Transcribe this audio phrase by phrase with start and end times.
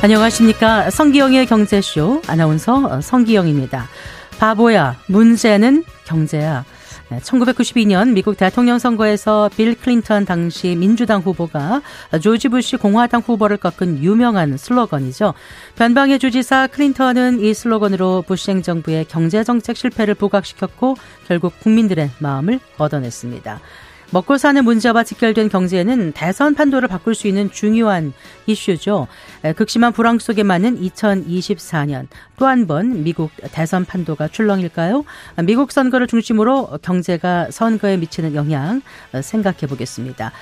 [0.00, 0.90] 안녕하십니까.
[0.90, 3.88] 성기영의 경제쇼 아나운서 성기영입니다.
[4.38, 6.64] 바보야, 문제는 경제야.
[7.10, 11.82] 1992년 미국 대통령 선거에서 빌 클린턴 당시 민주당 후보가
[12.22, 15.34] 조지 부시 공화당 후보를 꺾은 유명한 슬로건이죠.
[15.74, 20.96] 변방의 주지사 클린턴은 이 슬로건으로 부시 행정부의 경제정책 실패를 부각시켰고
[21.26, 23.60] 결국 국민들의 마음을 얻어냈습니다.
[24.10, 28.14] 먹고 사는 문제와 직결된 경제는 대선 판도를 바꿀 수 있는 중요한
[28.46, 29.06] 이슈죠.
[29.56, 32.06] 극심한 불황 속에 맞는 2024년
[32.38, 35.04] 또 한 번 미국 대선 판도가 출렁일까요?
[35.44, 38.80] 미국 선거를 중심으로 경제가 선거에 미치는 영향
[39.22, 40.32] 생각해 보겠습니다.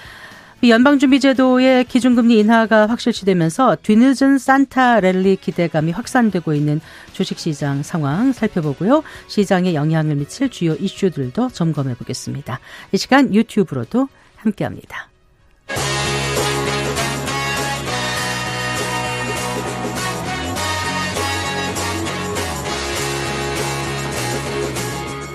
[0.65, 6.81] 연방준비제도의 기준금리 인하가 확실시되면서 뒤늦은 산타 랠리 기대감이 확산되고 있는
[7.13, 9.03] 주식시장 상황 살펴보고요.
[9.29, 12.59] 시장에 영향을 미칠 주요 이슈들도 점검해 보겠습니다.
[12.93, 15.09] 이 시간 유튜브로도 함께합니다.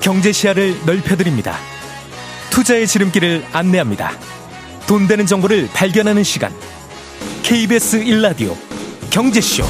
[0.02, 1.56] 경제 시야를 넓혀드립니다.
[2.50, 4.12] 투자의 지름길을 안내합니다.
[4.92, 6.52] 돈 되는 정보를 발견하는 시간.
[7.44, 8.54] KBS 1라디오
[9.10, 9.64] 경제쇼.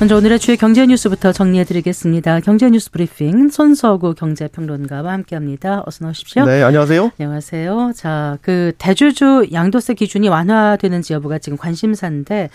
[0.00, 2.40] 먼저 오늘의 주요 경제 뉴스부터 정리해드리겠습니다.
[2.40, 5.84] 경제 뉴스 브리핑 손서구 경제평론가와 함께합니다.
[5.86, 6.46] 어서 나오십시오.
[6.46, 7.12] 네, 안녕하세요.
[7.16, 7.92] 안녕하세요.
[7.94, 12.50] 자, 그 대주주 양도세 기준이 완화되는지 여부가 지금 관심사인데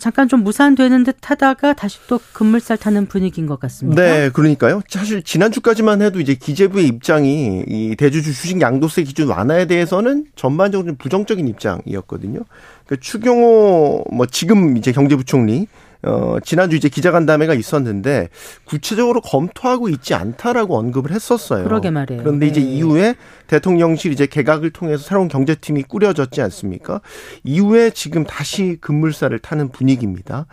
[0.00, 4.02] 잠깐 좀 무산되는 듯 하다가 다시 또 급물살 타는 분위기인 것 같습니다.
[4.02, 4.82] 네, 그러니까요.
[4.88, 10.96] 사실 지난주까지만 해도 이제 기재부의 입장이 이 대주주 주식 양도세 기준 완화에 대해서는 전반적으로 좀
[10.96, 12.40] 부정적인 입장이었거든요.
[12.84, 15.68] 그러니까 추경호 뭐 지금 이제 경제부총리
[16.02, 18.28] 어, 지난주 이제 기자간담회가 있었는데
[18.64, 21.64] 구체적으로 검토하고 있지 않다라고 언급을 했었어요.
[21.64, 22.22] 그러게 말이에요.
[22.22, 22.66] 그런데 이제 네.
[22.66, 23.14] 이후에
[23.46, 27.00] 대통령실 이제 개각을 통해서 새로운 경제팀이 꾸려졌지 않습니까?
[27.44, 30.46] 이후에 지금 다시 급물살을 타는 분위기입니다.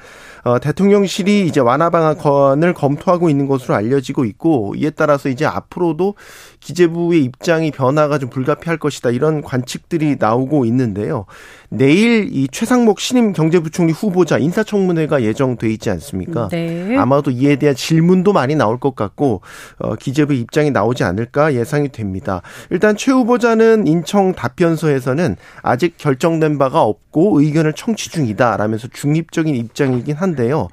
[0.44, 6.16] 어, 대통령실이 이제 완화 방안을 검토하고 있는 것으로 알려지고 있고 이에 따라서 이제 앞으로도
[6.64, 11.26] 기재부의 입장이 변화가 좀 불가피할 것이다 이런 관측들이 나오고 있는데요.
[11.70, 16.48] 내일 이 최상목 신임 경제부총리 후보자 인사청문회가 예정돼 있지 않습니까?
[16.52, 16.96] 네.
[16.98, 19.42] 아마도 이에 대한 질문도 많이 나올 것 같고
[19.80, 22.42] 어, 기재부 입장이 나오지 않을까 예상이 됩니다.
[22.70, 30.70] 일단 최 후보자는 인청 답변서에서는 아직 결정된 바가 없고 의견을 청취 중이다라면서 중립적인 입장이긴 한데요.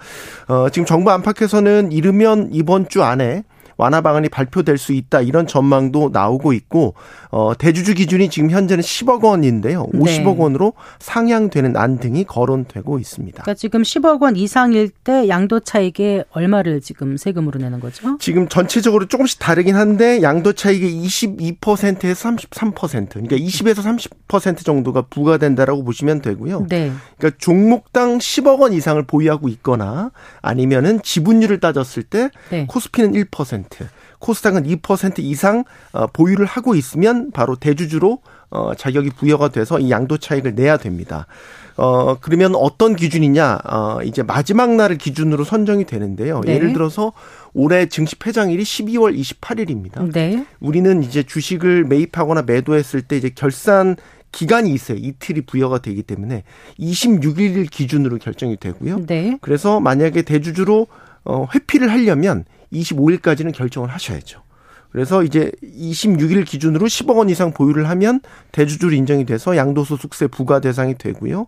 [0.48, 3.42] 어, 지금 정부 안팎에서는 이르면 이번 주 안에
[3.80, 5.22] 완화 방안이 발표될 수 있다.
[5.22, 6.94] 이런 전망도 나오고 있고
[7.30, 9.86] 어 대주주 기준이 지금 현재는 10억 원인데요.
[9.94, 10.34] 50억 네.
[10.36, 13.42] 원으로 상향되는 안 등이 거론되고 있습니다.
[13.42, 18.16] 그러니까 지금 10억 원 이상일 때 양도 차익에 얼마를 지금 세금으로 내는 거죠?
[18.18, 26.22] 지금 전체적으로 조금씩 다르긴 한데 양도 차익의 22%에서 33% 그러니까 20에서 30% 정도가 부과된다라고 보시면
[26.22, 26.66] 되고요.
[26.68, 26.92] 네.
[27.16, 30.10] 그러니까 종목당 10억 원 이상을 보유하고 있거나
[30.42, 32.66] 아니면은 지분율을 따졌을 때 네.
[32.66, 33.64] 코스피는 1%,
[34.20, 38.20] 코스닥은 2% 이상 어, 보유를 하고 있으면 바로 대주주로
[38.50, 41.26] 어, 자격이 부여가 돼서 이 양도 차익을 내야 됩니다.
[41.76, 46.40] 어, 그러면 어떤 기준이냐, 어, 이제 마지막 날을 기준으로 선정이 되는데요.
[46.44, 46.54] 네.
[46.54, 47.12] 예를 들어서
[47.54, 50.12] 올해 증시 폐장일이 12월 28일입니다.
[50.12, 50.44] 네.
[50.60, 53.96] 우리는 이제 주식을 매입하거나 매도했을 때 이제 결산
[54.32, 54.98] 기간이 있어요.
[55.00, 56.44] 이틀이 부여가 되기 때문에
[56.78, 59.06] 26일 기준으로 결정이 되고요.
[59.06, 59.38] 네.
[59.40, 60.86] 그래서 만약에 대주주로
[61.24, 64.42] 어, 회피를 하려면 25일까지는 결정을 하셔야죠.
[64.92, 68.20] 그래서 이제 26일 기준으로 10억 원 이상 보유를 하면
[68.52, 71.46] 대주주로 인정이 돼서 양도소득세 부과 대상이 되고요.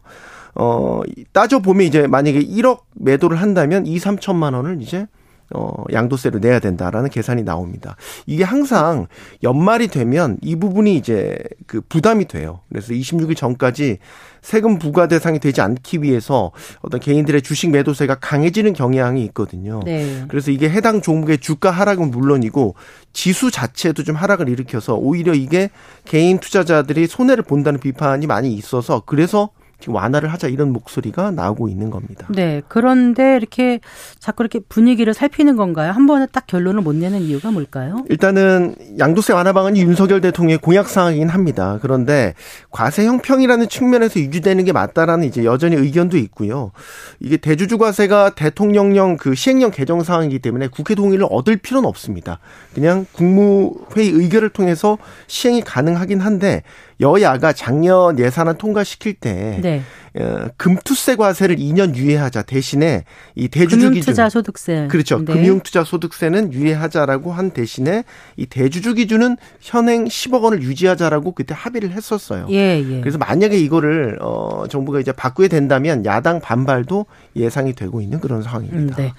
[0.54, 1.00] 어,
[1.32, 5.06] 따져 보면 이제 만약에 1억 매도를 한다면 2, 3천만 원을 이제
[5.54, 7.96] 어, 양도세를 내야 된다라는 계산이 나옵니다.
[8.26, 9.06] 이게 항상
[9.42, 12.60] 연말이 되면 이 부분이 이제 그 부담이 돼요.
[12.68, 13.98] 그래서 26일 전까지
[14.40, 16.50] 세금 부과 대상이 되지 않기 위해서
[16.80, 19.80] 어떤 개인들의 주식 매도세가 강해지는 경향이 있거든요.
[19.84, 20.24] 네.
[20.28, 22.74] 그래서 이게 해당 종목의 주가 하락은 물론이고
[23.12, 25.70] 지수 자체도 좀 하락을 일으켜서 오히려 이게
[26.04, 29.50] 개인 투자자들이 손해를 본다는 비판이 많이 있어서 그래서
[29.82, 32.28] 지금 완화를 하자 이런 목소리가 나오고 있는 겁니다.
[32.30, 32.62] 네.
[32.68, 33.80] 그런데 이렇게
[34.20, 35.90] 자꾸 이렇게 분위기를 살피는 건가요?
[35.90, 38.04] 한 번에 딱 결론을 못 내는 이유가 뭘까요?
[38.08, 41.80] 일단은 양도세 완화 방안이 윤석열 대통령의 공약 사항이긴 합니다.
[41.82, 42.34] 그런데
[42.70, 46.70] 과세 형평이라는 측면에서 유지되는 게 맞다라는 이제 여전히 의견도 있고요.
[47.18, 52.38] 이게 대주주 과세가 대통령령 그 시행령 개정 사항이기 때문에 국회 동의를 얻을 필요는 없습니다.
[52.72, 54.96] 그냥 국무회의 의결을 통해서
[55.26, 56.62] 시행이 가능하긴 한데
[57.02, 59.82] 여야가 작년 예산안 통과시킬 때 네.
[60.14, 63.04] 어, 금투세 과세를 2년 유예하자 대신에
[63.34, 65.18] 이 대주주 기준 금융투자 소득세 그렇죠.
[65.18, 65.32] 네.
[65.32, 68.04] 금융투자 소득세는 유예하자라고 한 대신에
[68.36, 72.46] 이 대주주 기준은 현행 10억 원을 유지하자라고 그때 합의를 했었어요.
[72.50, 73.00] 예, 예.
[73.00, 77.06] 그래서 만약에 이거를 어 정부가 이제 바꾸게 된다면 야당 반발도
[77.36, 78.96] 예상이 되고 있는 그런 음, 상황입니다.
[78.96, 79.12] 네.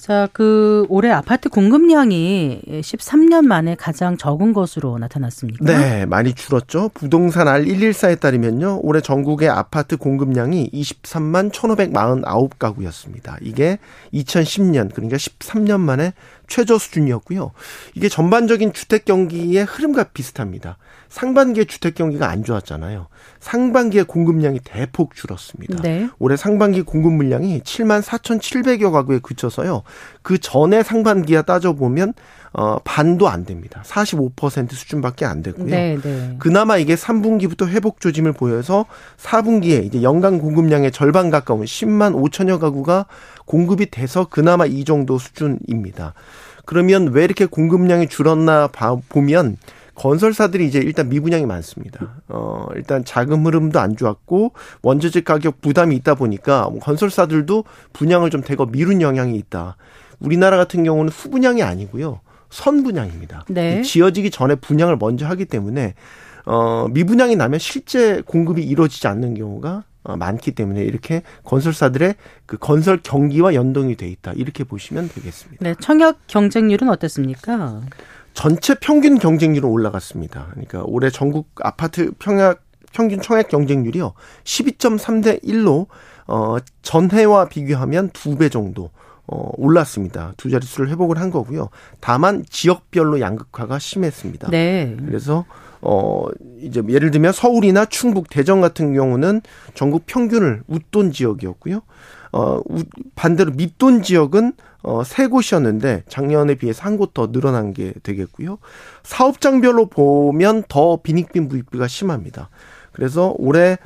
[0.00, 5.62] 자, 그 올해 아파트 공급량이 13년 만에 가장 적은 것으로 나타났습니까?
[5.62, 6.90] 네, 많이 줄었죠.
[6.94, 8.80] 부동산 알 114에 따르면요.
[8.82, 13.36] 올해 전국의 아파트 공급량이 23만 1,549가구였습니다.
[13.42, 13.78] 이게
[14.14, 16.14] 2010년, 그러니까 13년 만에
[16.50, 17.52] 최저 수준이었고요.
[17.94, 20.76] 이게 전반적인 주택 경기의 흐름과 비슷합니다.
[21.08, 23.06] 상반기에 주택 경기가 안 좋았잖아요.
[23.38, 25.80] 상반기에 공급량이 대폭 줄었습니다.
[25.82, 26.10] 네.
[26.18, 29.84] 올해 상반기 공급 물량이 7만 4,700여 가구에 그쳐서요.
[30.22, 32.14] 그 전에 상반기와 따져보면
[32.52, 33.82] 어 반도 안 됩니다.
[33.86, 35.66] 45% 수준밖에 안 됐고요.
[35.66, 36.36] 네, 네.
[36.38, 38.86] 그나마 이게 3분기부터 회복 조짐을 보여서
[39.18, 43.06] 4분기에 이제 연간 공급량의 절반 가까운 10만 5천여 가구가
[43.44, 46.14] 공급이 돼서 그나마 이 정도 수준입니다.
[46.64, 49.56] 그러면 왜 이렇게 공급량이 줄었나 봐 보면
[49.94, 52.22] 건설사들이 이제 일단 미분양이 많습니다.
[52.28, 54.52] 어, 일단 자금 흐름도 안 좋았고
[54.82, 59.76] 원자재 가격 부담이 있다 보니까 건설사들도 분양을 좀 대거 미룬 영향이 있다.
[60.18, 62.20] 우리나라 같은 경우는 후분양이 아니고요.
[62.50, 63.44] 선분양입니다.
[63.48, 63.82] 네.
[63.82, 65.94] 지어지기 전에 분양을 먼저 하기 때문에
[66.46, 72.14] 어, 미분양이 나면 실제 공급이 이루어지지 않는 경우가 어, 많기 때문에 이렇게 건설사들의
[72.46, 74.32] 그 건설 경기와 연동이 돼 있다.
[74.32, 75.62] 이렇게 보시면 되겠습니다.
[75.64, 77.82] 네, 청약 경쟁률은 어땠습니까?
[78.32, 80.48] 전체 평균 경쟁률은 올라갔습니다.
[80.52, 82.62] 그러니까 올해 전국 아파트 평약
[82.92, 84.14] 평균 청약 경쟁률이요.
[84.44, 85.86] 12.3대 1로
[86.26, 88.90] 어 전해와 비교하면 두 배 정도
[89.32, 90.32] 어 올랐습니다.
[90.36, 91.68] 두 자릿수를 회복을 한 거고요.
[92.00, 94.48] 다만 지역별로 양극화가 심했습니다.
[94.50, 94.96] 네.
[95.06, 95.44] 그래서
[95.80, 96.26] 어
[96.60, 99.40] 이제 예를 들면 서울이나 충북, 대전 같은 경우는
[99.74, 101.80] 전국 평균을 웃돈 지역이었고요.
[102.32, 102.82] 어 우-
[103.14, 108.58] 반대로 밑돈 지역은 어, 세 곳이었는데 작년에 비해서 한 곳 더 늘어난 게 되겠고요.
[109.04, 112.48] 사업장별로 보면 더 빈익빈 부익비가 심합니다.
[112.92, 113.76] 그래서 올해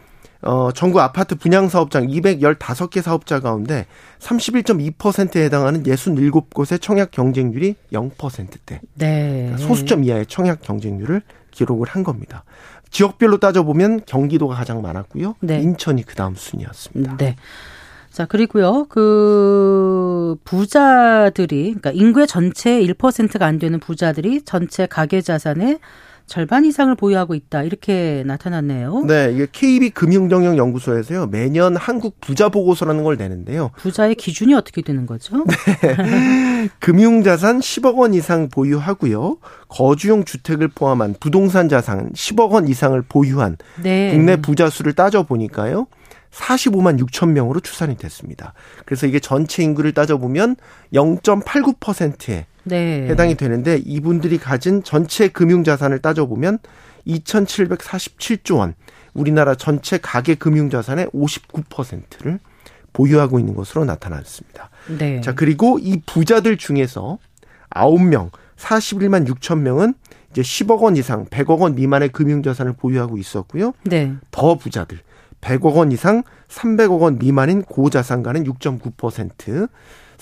[0.45, 3.87] 어, 전국 아파트 분양 사업장 215개 사업자 가운데
[4.19, 8.81] 31.2%에 해당하는 67곳의 청약 경쟁률이 0%대.
[8.95, 9.33] 네.
[9.47, 12.45] 그러니까 소수점 이하의 청약 경쟁률을 기록을 한 겁니다.
[12.91, 15.37] 지역별로 따져보면 경기도가 가장 많았고요.
[15.41, 15.61] 네.
[15.61, 17.17] 인천이 그 다음 순이었습니다.
[17.17, 17.37] 네.
[18.11, 25.81] 자, 그리고요, 그, 부자들이, 그러니까 인구의 전체 1%가 안 되는 부자들이 전체 가계 자산의
[26.27, 27.63] 절반 이상을 보유하고 있다.
[27.63, 29.05] 이렇게 나타났네요.
[29.07, 33.71] 네, 이게 KB 금융정영 연구소에서요 매년 한국 부자 보고서라는 걸 내는데요.
[33.77, 35.45] 부자의 기준이 어떻게 되는 거죠?
[36.81, 39.39] 금융자산 10억 원 이상 보유하고요.
[39.69, 44.13] 거주용 주택을 포함한 부동산 자산 10억 원 이상을 보유한 네.
[44.13, 45.87] 국내 부자 수를 따져 보니까요.
[46.33, 48.55] 45만 6천 명으로 추산이 됐습니다.
[48.87, 50.57] 그래서 이게 전체 인구를 따져 보면
[50.93, 53.07] 0.89%에 네.
[53.09, 56.59] 해당이 되는데 이분들이 가진 전체 금융 자산을 따져 보면
[57.07, 58.75] 2,747조 원.
[59.13, 62.41] 우리나라 전체 가계 금융 자산의 59%를
[62.93, 64.71] 보유하고 있는 것으로 나타났습니다.
[64.99, 65.21] 네.
[65.21, 67.19] 자, 그리고 이 부자들 중에서
[67.71, 69.95] 9명, 41만 6천 명은
[70.31, 73.73] 이제 10억 원 이상, 100억 원 미만의 금융 자산을 보유하고 있었고요.
[73.85, 74.13] 네.
[74.31, 74.99] 더 부자들
[75.41, 79.69] 100억 원 이상 300억 원 미만인 고자산가는 6.9%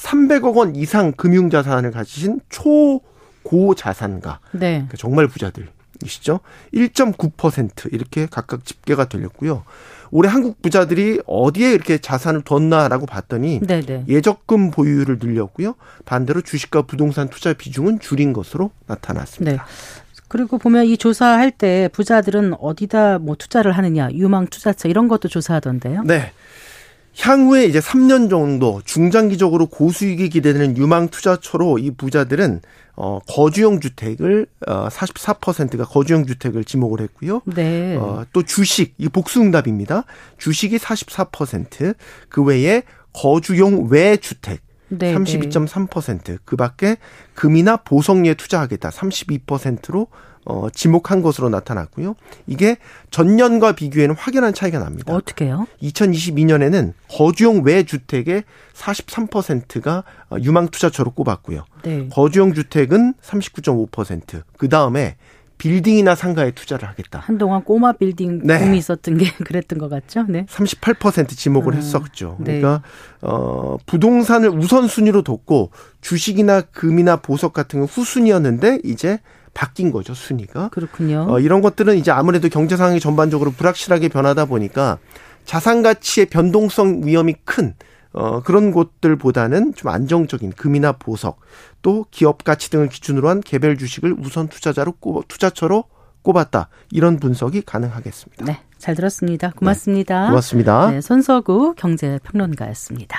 [0.02, 4.72] 300억 원 이상 금융 자산을 가지신 초고 자산가 네.
[4.72, 6.40] 그러니까 정말 부자들이시죠
[6.74, 9.64] 1.9% 이렇게 각각 집계가 들렸고요
[10.10, 14.04] 올해 한국 부자들이 어디에 이렇게 자산을 뒀나라고 봤더니 네, 네.
[14.08, 19.50] 예적금 보유를 늘렸고요 반대로 주식과 부동산 투자 비중은 줄인 것으로 나타났습니다.
[19.50, 19.58] 네.
[20.32, 26.04] 그리고 보면 이 조사할 때 부자들은 어디다 뭐 투자를 하느냐, 유망 투자처 이런 것도 조사하던데요.
[26.04, 26.32] 네.
[27.18, 32.60] 향후에 이제 3년 정도 중장기적으로 고수익이 기대되는 유망 투자처로 이 부자들은
[32.94, 37.42] 어 거주용 주택을 어 44%가 거주용 주택을 지목을 했고요.
[37.46, 37.96] 네.
[37.96, 40.04] 어또 주식 이 복수응답입니다.
[40.38, 46.38] 주식이 44%그 외에 거주용 외 주택 네, 32.3%.
[46.44, 46.96] 그 밖에
[47.34, 48.90] 금이나 보석류에 투자하겠다.
[48.90, 50.08] 32%로
[50.44, 52.14] 어, 지목한 것으로 나타났고요.
[52.46, 52.76] 이게
[53.10, 55.14] 전년과 비교에는 확연한 차이가 납니다.
[55.14, 55.66] 어떻게요?
[55.82, 58.44] 2022년에는 거주용 외 주택의
[58.74, 61.64] 43%가 어, 유망 투자처로 꼽았고요.
[61.84, 62.08] 네.
[62.10, 64.42] 거주용 주택은 39.5%.
[64.56, 65.16] 그 다음에
[65.58, 67.20] 빌딩이나 상가에 투자를 하겠다.
[67.20, 68.58] 한동안 꼬마 빌딩 네.
[68.58, 70.24] 붐이 있었던 게 그랬던 것 같죠?
[70.28, 70.44] 네.
[70.46, 72.36] 38% 지목을 아, 했었죠.
[72.40, 72.58] 네.
[72.58, 72.82] 그러니까
[73.20, 75.70] 어 부동산을 우선 순위로 뒀고
[76.00, 79.20] 주식이나 금이나 보석 같은 건 후순위였는데 이제
[79.54, 80.68] 바뀐 거죠 순위가.
[80.70, 81.26] 그렇군요.
[81.28, 84.98] 어, 이런 것들은 이제 아무래도 경제 상황이 전반적으로 불확실하게 변하다 보니까
[85.44, 87.74] 자산 가치의 변동성 위험이 큰
[88.12, 91.40] 어, 그런 곳들보다는 좀 안정적인 금이나 보석
[91.80, 95.84] 또 기업 가치 등을 기준으로 한 개별 주식을 우선 투자자로 꼽, 투자처로
[96.22, 96.68] 꼽았다.
[96.90, 98.44] 이런 분석이 가능하겠습니다.
[98.44, 99.50] 네, 잘 들었습니다.
[99.56, 100.22] 고맙습니다.
[100.22, 100.90] 네, 고맙습니다.
[100.90, 103.18] 네, 손서구 경제평론가였습니다.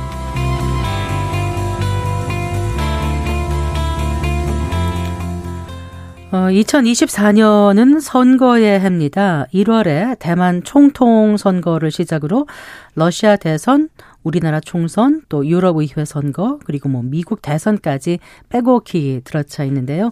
[6.33, 9.47] 어, 2024년은 선거의 해입니다.
[9.53, 12.47] 1월에 대만 총통 선거를 시작으로
[12.95, 13.89] 러시아 대선,
[14.23, 20.11] 우리나라 총선, 또 유럽 의회 선거, 그리고 뭐 미국 대선까지 빼곡히 들어차 있는데요.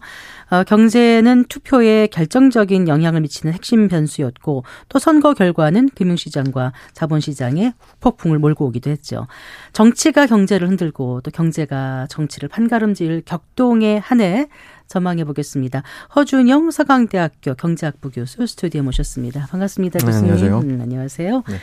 [0.50, 8.66] 어, 경제는 투표에 결정적인 영향을 미치는 핵심 변수였고 또 선거 결과는 금융시장과 자본시장에 폭풍을 몰고
[8.66, 9.28] 오기도 했죠.
[9.72, 14.48] 정치가 경제를 흔들고 또 경제가 정치를 판가름질 격동의 한 해
[14.90, 15.84] 전망해 보겠습니다.
[16.16, 19.46] 허준영 서강대학교 경제학부 교수 스튜디오에 모셨습니다.
[19.50, 20.28] 반갑습니다, 교수님.
[20.28, 20.60] 네, 안녕하세요.
[20.60, 21.44] 음, 안녕하세요.
[21.48, 21.58] 네.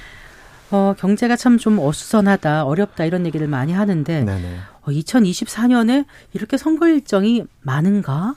[0.70, 4.56] 어, 경제가 참 좀 어수선하다, 어렵다 이런 얘기를 많이 하는데 네네.
[4.82, 8.34] 어, 2024년에 이렇게 선거 일정이 많은가?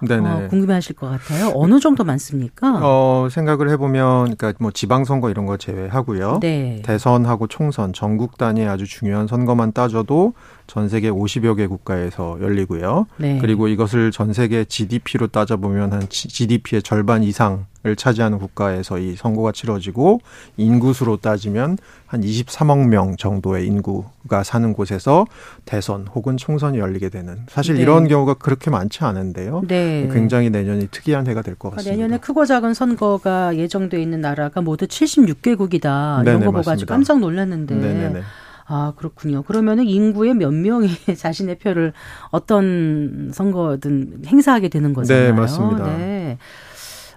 [0.00, 0.28] 네네.
[0.28, 1.52] 어, 궁금해하실 것 같아요.
[1.54, 2.80] 어느 정도 많습니까?
[2.82, 6.40] 어, 생각을 해보면, 그러니까 뭐 지방선거 이런 거 제외하고요.
[6.40, 6.82] 네.
[6.84, 10.34] 대선하고 총선, 전국 단위의 아주 중요한 선거만 따져도
[10.66, 13.06] 전 세계 50여 개 국가에서 열리고요.
[13.16, 13.38] 네.
[13.40, 17.58] 그리고 이것을 전 세계 GDP로 따져보면 한 GDP의 절반 이상을
[17.94, 20.20] 차지하는 국가에서 이 선거가 치러지고
[20.56, 25.26] 인구수로 따지면 한 23억 명 정도의 인구가 사는 곳에서
[25.64, 27.82] 대선 혹은 총선이 열리게 되는 사실 네.
[27.82, 29.62] 이런 경우가 그렇게 많지 않은데요.
[29.68, 30.08] 네.
[30.12, 31.96] 굉장히 내년이 특이한 해가 될것 아, 같습니다.
[31.96, 36.22] 내년에 크고 작은 선거가 예정돼 있는 나라가 모두 76개국이다.
[36.22, 36.86] 이런 거 보고 아주.
[36.86, 37.74] 깜짝 놀랐는데.
[37.74, 38.22] 네네네.
[38.68, 39.42] 아, 그렇군요.
[39.42, 41.92] 그러면은 인구의 몇 명이 자신의 표를
[42.30, 45.26] 어떤 선거든 행사하게 되는 거잖아요.
[45.26, 45.96] 네, 맞습니다.
[45.96, 46.38] 네.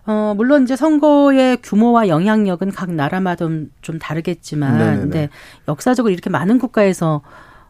[0.09, 4.99] 어, 물론 이제 선거의 규모와 영향력은 각 나라마다 좀, 좀 다르겠지만, 네네네.
[5.01, 5.29] 근데
[5.67, 7.21] 역사적으로 이렇게 많은 국가에서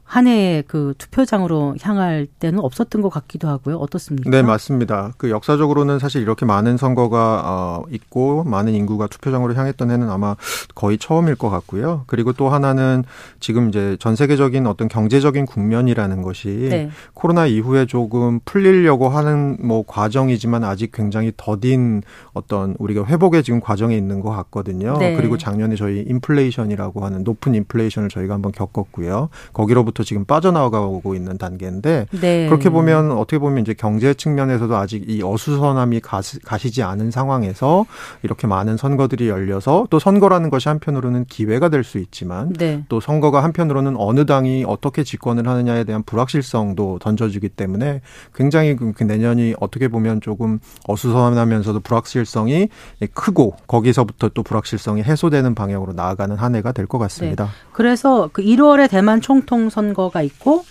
[0.10, 3.78] 한 해에 그 투표장으로 향할 때는 없었던 것 같기도 하고요.
[3.78, 4.28] 어떻습니까?
[4.28, 5.14] 네, 맞습니다.
[5.18, 10.36] 그 역사적으로는 사실 이렇게 많은 선거가 어, 있고 많은 인구가 투표장으로 향했던 해는 아마
[10.74, 12.06] 거의 처음일 것 같고요.
[12.08, 13.04] 그리고 또 하나는
[13.40, 16.90] 지금 이제 전 세계적인 어떤 경제적인 국면이라는 것이 네.
[17.14, 22.02] 코로나 이후에 조금 풀리려고 하는 뭐 과정이지만 아직 굉장히 더딘
[22.34, 24.98] 어떤 우리가 회복의 지금 과정에 있는 것 같거든요.
[24.98, 25.16] 네.
[25.16, 29.30] 그리고 작년에 저희 인플레이션이라고 하는 높은 인플레이션을 저희가 한번 겪었고요.
[29.54, 32.48] 거기로부터 지금 빠져나가고 있는 단계인데 네.
[32.48, 37.86] 그렇게 보면 어떻게 보면 이제 경제 측면에서도 아직 이 어수선함이 가시, 가시지 않은 상황에서
[38.24, 42.84] 이렇게 많은 선거들이 열려서 또 선거라는 것이 한편으로는 기회가 될 수 있지만 네.
[42.90, 48.02] 또 선거가 한편으로는 어느 당이 어떻게 집권을 하느냐에 대한 불확실성도 던져주기 때문에
[48.36, 52.70] 굉장히 그 내년이 어떻게 보면 조금 어수선하면서도 불확실성이
[53.14, 57.50] 크고 거기서부터 또 불확실성이 해소되는 방향으로 나아가는 한 해가 될 것 같습니다.
[57.72, 60.66] 그래서 그 1월에 대만 총통 선 거가 있고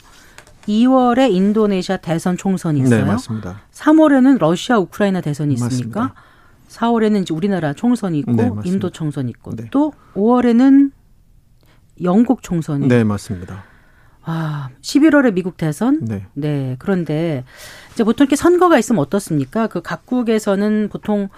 [0.66, 3.04] 2월에 인도네시아 대선 총선이 있어요.
[3.04, 3.62] 네, 맞습니다.
[3.72, 6.00] 3월에는 러시아 우크라이나 대선이 있습니까?
[6.00, 6.14] 맞습니다.
[6.68, 8.50] 4월에는 이제 우리나라 총선이 있고 네.
[8.64, 9.68] 인도 총선이 있고 네.
[9.70, 10.92] 또 5월에는
[12.02, 13.64] 영국 총선이 네, 맞습니다.
[14.24, 16.26] 아, 11월에 미국 대선 네.
[16.34, 16.76] 네.
[16.78, 17.44] 그런데
[17.92, 19.66] 이제 보통 이렇게 선거가 있으면 어떻습니까?
[19.68, 21.28] 그 각국에서는 보통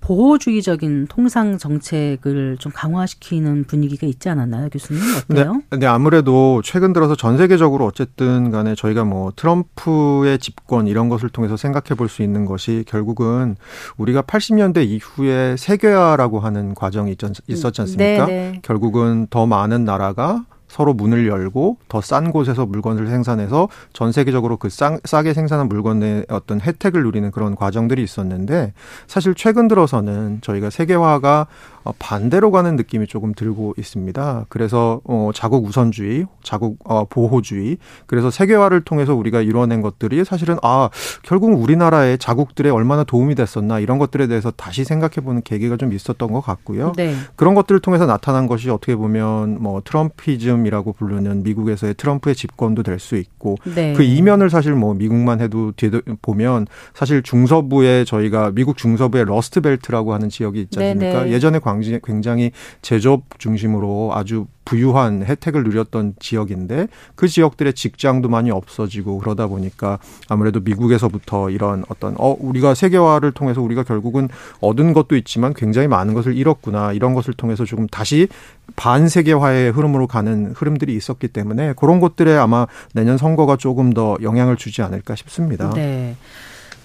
[0.00, 5.02] 보호주의적인 통상 정책을 좀 강화시키는 분위기가 있지 않았나요, 교수님?
[5.28, 5.54] 어때요?
[5.54, 11.28] 네, 근데 아무래도 최근 들어서 전 세계적으로 어쨌든 간에 저희가 뭐 트럼프의 집권 이런 것을
[11.28, 13.56] 통해서 생각해 볼 수 있는 것이 결국은
[13.96, 17.18] 우리가 80년대 이후에 세계화라고 하는 과정이 있,
[17.48, 18.26] 있었지 않습니까?
[18.26, 18.60] 네, 네.
[18.62, 24.68] 결국은 더 많은 나라가 서로 문을 열고 더 싼 곳에서 물건을 생산해서 전 세계적으로 그
[24.70, 28.72] 싸, 싸게 생산한 물건의 어떤 혜택을 누리는 그런 과정들이 있었는데
[29.06, 31.46] 사실 최근 들어서는 저희가 세계화가
[31.77, 34.46] 어, 반대로 가는 느낌이 조금 들고 있습니다.
[34.48, 40.90] 그래서 어, 자국 우선주의, 자국 어, 보호주의, 그래서 세계화를 통해서 우리가 이뤄낸 것들이 사실은 아
[41.22, 46.40] 결국 우리나라의 자국들에 얼마나 도움이 됐었나 이런 것들에 대해서 다시 생각해보는 계기가 좀 있었던 것
[46.40, 46.92] 같고요.
[46.96, 47.14] 네.
[47.36, 53.16] 그런 것들을 통해서 나타난 것이 어떻게 보면 뭐 트럼피즘이라고 부르는 미국에서의 트럼프의 집권도 될 수
[53.16, 53.92] 있고 네.
[53.94, 55.72] 그 이면을 사실 뭐 미국만 해도
[56.20, 61.20] 보면 사실 중서부에 저희가 미국 중서부에 Rust Belt라고 하는 지역이 있지 않습니까?
[61.20, 61.32] 네네.
[61.32, 69.18] 예전에 광 굉장히 제조업 중심으로 아주 부유한 혜택을 누렸던 지역인데 그 지역들의 직장도 많이 없어지고
[69.18, 74.28] 그러다 보니까 아무래도 미국에서부터 이런 어떤 어 우리가 세계화를 통해서 우리가 결국은
[74.60, 78.28] 얻은 것도 있지만 굉장히 많은 것을 잃었구나 이런 것을 통해서 조금 다시
[78.76, 84.82] 반세계화의 흐름으로 가는 흐름들이 있었기 때문에 그런 것들에 아마 내년 선거가 조금 더 영향을 주지
[84.82, 85.70] 않을까 싶습니다.
[85.70, 86.14] 네.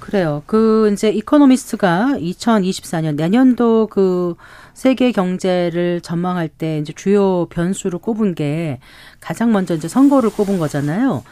[0.03, 0.43] 그래요.
[0.47, 4.35] 그 이제 이코노미스트가 2024년 내년도 그
[4.73, 8.79] 세계 경제를 전망할 때 이제 주요 변수를 꼽은 게
[9.21, 11.23] 가장 먼저 이제 선거를 꼽은 거잖아요.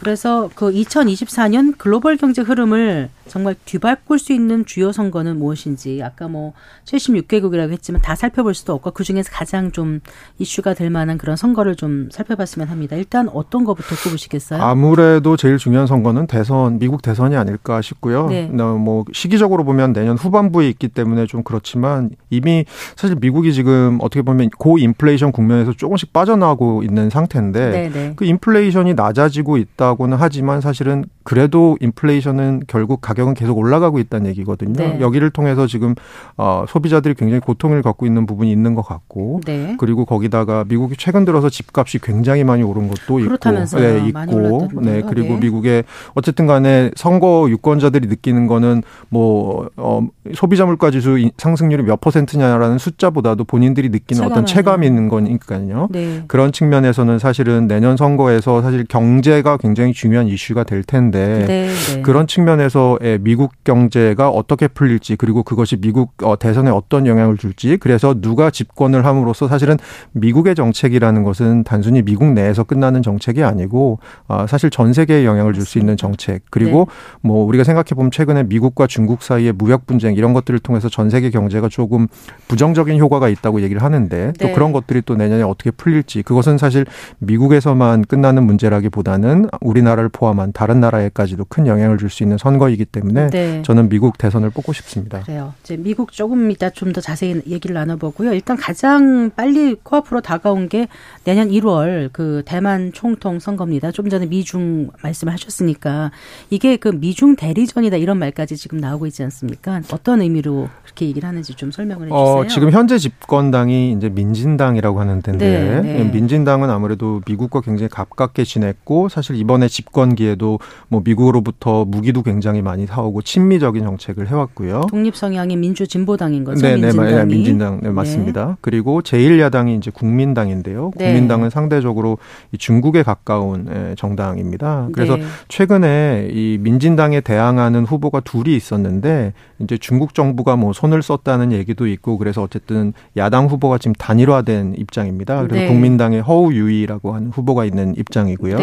[0.00, 6.52] 그래서 그 2024년 글로벌 경제 흐름을 정말 뒤바꿀 수 있는 주요 선거는 무엇인지 아까 뭐
[6.86, 10.00] 76개국이라고 했지만 다 살펴볼 수도 없고 그 중에서 가장 좀
[10.38, 12.96] 이슈가 될 만한 그런 선거를 좀 살펴봤으면 합니다.
[12.96, 14.60] 일단 어떤 거부터 꼽으시겠어요?
[14.62, 18.28] 아무래도 제일 중요한 선거는 대선 미국 대선이 아닐까 싶고요.
[18.28, 18.46] 네.
[18.46, 22.64] 뭐 시기적으로 보면 내년 후반부에 있기 때문에 좀 그렇지만 이미
[22.96, 27.90] 사실 미국이 지금 어떻게 보면 고 인플레이션 국면에서 조금씩 빠져나가고 있는 상태인데 네네.
[27.90, 28.12] 네.
[28.16, 34.74] 그 인플레이션이 낮아지고 있다 고는 하지만 사실은 그래도 인플레이션은 결국 가격은 계속 올라가고 있다는 얘기거든요.
[34.74, 34.98] 네.
[35.00, 35.94] 여기를 통해서 지금
[36.36, 39.76] 어, 소비자들이 굉장히 고통을 갖고 있는 부분이 있는 것 같고, 네.
[39.78, 43.20] 그리고 거기다가 미국이 최근 들어서 집값이 굉장히 많이 오른 것도.
[43.20, 43.36] 있고,
[43.78, 45.40] 네, 있고, 네, 그리고 네.
[45.40, 52.76] 미국의 어쨌든 간에 선거 유권자들이 느끼는 거는 뭐 어, 소비자 물가 지수 상승률이 몇 퍼센트냐라는
[52.76, 55.88] 숫자보다도 본인들이 느끼는 어떤 체감이 있는 거니까요.
[55.90, 56.24] 네.
[56.26, 62.02] 그런 측면에서는 사실은 내년 선거에서 사실 경제가 굉장히 중요한 이슈가 될 텐데 네, 네.
[62.02, 68.14] 그런 측면에서 미국 경제가 어떻게 풀릴지 그리고 그것이 미국 어, 대선에 어떤 영향을 줄지 그래서
[68.20, 69.78] 누가 집권을 함으로써 사실은
[70.12, 75.70] 미국의 정책이라는 것은 단순히 미국 내에서 끝나는 정책이 아니고 어, 사실 전 세계에 영향을 줄
[75.70, 77.18] 수 있는 정책 그리고 네.
[77.22, 81.30] 뭐 우리가 생각해 보면 최근에 미국과 중국 사이의 무역 분쟁 이런 것들을 통해서 전 세계
[81.30, 82.08] 경제가 조금
[82.48, 84.52] 부정적인 효과가 있다고 얘기를 하는데 또 네.
[84.52, 86.84] 그런 것들이 또 내년에 어떻게 풀릴지 그것은 사실
[87.18, 93.62] 미국에서만 끝나는 문제라기보다는 우리나라를 포함한 다른 나라에까지도 큰 영향을 줄 수 있는 선거이기 때문에 네.
[93.62, 95.20] 저는 미국 대선을 뽑고 싶습니다.
[95.20, 95.54] 그래요.
[95.62, 98.32] 이제 미국 조금 이따 좀 더 자세히 얘기를 나눠보고요.
[98.34, 100.88] 일단 가장 빨리 코앞으로 다가온 게
[101.22, 103.92] 내년 1월 그 대만 총통 선거입니다.
[103.92, 106.10] 좀 전에 미중 말씀을 하셨으니까
[106.50, 109.82] 이게 그 미중 대리전이다 이런 말까지 지금 나오고 있지 않습니까?
[109.92, 112.18] 어떤 의미로 그렇게 얘기를 하는지 좀 설명을 해주세요.
[112.20, 116.04] 어, 지금 현재 집권당이 이제 민진당이라고 하는 데인데 네, 네.
[116.10, 122.86] 민진당은 아무래도 미국과 굉장히 가깝게 지냈고 사실 이번 에 집권기에도 뭐 미국으로부터 무기도 굉장히 많이
[122.86, 124.82] 사오고 친미적인 정책을 해왔고요.
[124.90, 126.66] 독립 성향의 민주 진보당인 거죠.
[126.66, 128.46] 네, 네, 네, 민진당 네, 맞습니다.
[128.46, 128.54] 네.
[128.60, 130.92] 그리고 제1야당이 이제 국민당인데요.
[130.96, 131.06] 네.
[131.06, 132.18] 국민당은 상대적으로
[132.58, 134.88] 중국에 가까운 예, 정당입니다.
[134.92, 135.22] 그래서 네.
[135.48, 142.18] 최근에 이 민진당에 대항하는 후보가 둘이 있었는데 이제 중국 정부가 뭐 손을 썼다는 얘기도 있고
[142.18, 145.42] 그래서 어쨌든 야당 후보가 지금 단일화된 입장입니다.
[145.42, 145.68] 그래서 네.
[145.68, 148.56] 국민당의 허우유이라고 하는 후보가 있는 입장이고요.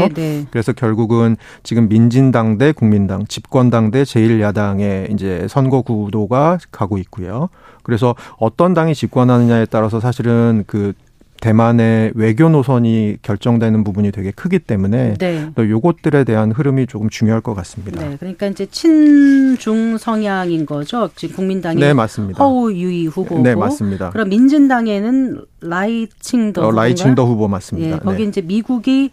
[0.51, 7.49] 그래서 결 국은 지금 민진당 대 국민당, 집권당 대 제1야당의 이제 선거 구도가 가고 있고요.
[7.83, 10.93] 그래서 어떤 당이 집권하느냐에 따라서 사실은 그
[11.39, 15.49] 대만의 외교 노선이 결정되는 부분이 되게 크기 때문에 네.
[15.55, 18.03] 또 요것들에 대한 흐름이 조금 중요할 것 같습니다.
[18.03, 21.09] 네, 그러니까 이제 친중 성향인 거죠.
[21.15, 22.43] 지금 국민당이 네, 맞습니다.
[22.43, 24.09] 허우 유이 후보고 네, 맞습니다.
[24.09, 27.95] 그럼 민진당에는 라이칭더 어, 라이칭더 후보 맞습니다.
[27.95, 28.29] 예, 거기 네.
[28.29, 29.11] 이제 미국이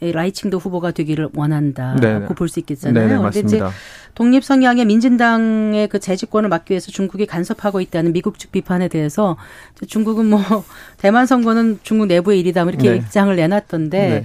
[0.00, 2.26] 라이칭더 후보가 되기를 원한다고 네, 네.
[2.26, 3.06] 볼수 있겠잖아요.
[3.06, 3.70] 네, 네, 맞습니다.
[4.14, 9.36] 독립 성향의 민진당의 그 재집권을 막기 위해서 중국이 간섭하고 있다는 미국 측 비판에 대해서
[9.86, 10.40] 중국은 뭐
[10.98, 12.96] 대만 선거는 중국 내부의 일이다 뭐 이렇게 네.
[12.96, 14.24] 입장을 내놨던데 네.